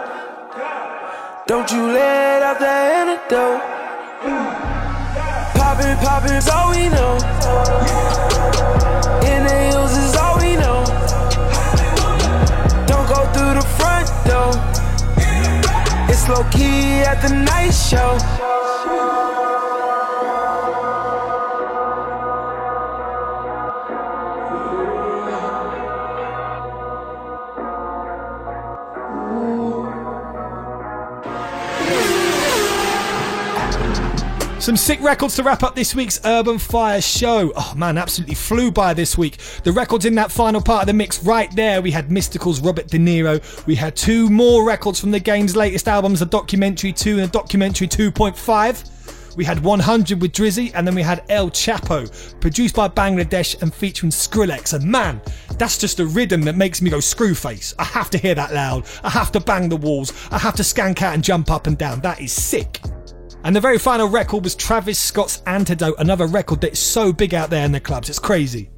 [1.46, 3.60] Don't you let out that antidote.
[5.60, 7.20] Poppin', poppin' is all we know.
[9.28, 10.86] In the hills is all we know.
[12.88, 14.56] Don't go through the front door.
[16.08, 19.21] It's low key at the night show.
[34.62, 37.52] Some sick records to wrap up this week's Urban Fire show.
[37.56, 39.38] Oh man, absolutely flew by this week.
[39.64, 41.82] The records in that final part of the mix right there.
[41.82, 43.66] We had Mystical's Robert De Niro.
[43.66, 47.28] We had two more records from the game's latest albums, the Documentary 2 and the
[47.28, 49.36] Documentary 2.5.
[49.36, 53.74] We had 100 with Drizzy, and then we had El Chapo, produced by Bangladesh and
[53.74, 54.76] featuring Skrillex.
[54.76, 55.22] And man,
[55.58, 57.74] that's just a rhythm that makes me go screw face.
[57.80, 58.86] I have to hear that loud.
[59.04, 60.14] I have to bang the walls.
[60.30, 62.02] I have to skank out and jump up and down.
[62.02, 62.80] That is sick.
[63.44, 67.50] And the very final record was Travis Scott's Antidote, another record that's so big out
[67.50, 68.10] there in the clubs.
[68.10, 68.70] It's crazy.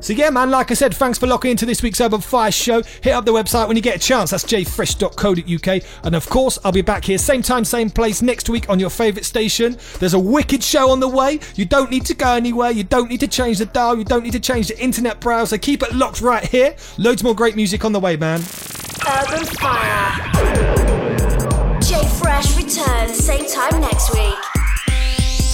[0.00, 2.82] So yeah, man, like I said, thanks for locking into this week's Urban Fire show.
[3.02, 4.30] Hit up the website when you get a chance.
[4.30, 5.82] That's jfresh.co.uk.
[6.04, 8.90] And of course, I'll be back here same time, same place next week on your
[8.90, 9.76] favourite station.
[9.98, 11.40] There's a wicked show on the way.
[11.56, 12.70] You don't need to go anywhere.
[12.70, 13.98] You don't need to change the dial.
[13.98, 15.58] You don't need to change the internet browser.
[15.58, 16.76] Keep it locked right here.
[16.96, 18.40] Loads more great music on the way, man.
[19.06, 21.57] Urban Fire.
[22.38, 24.38] Fresh returns same time next week.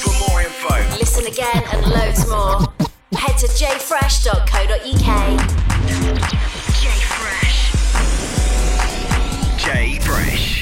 [0.02, 2.60] For more info, listen again and loads more.
[3.18, 4.50] Head to jfresh.co.uk.
[6.82, 7.72] Jfresh.
[9.56, 10.53] Jfresh.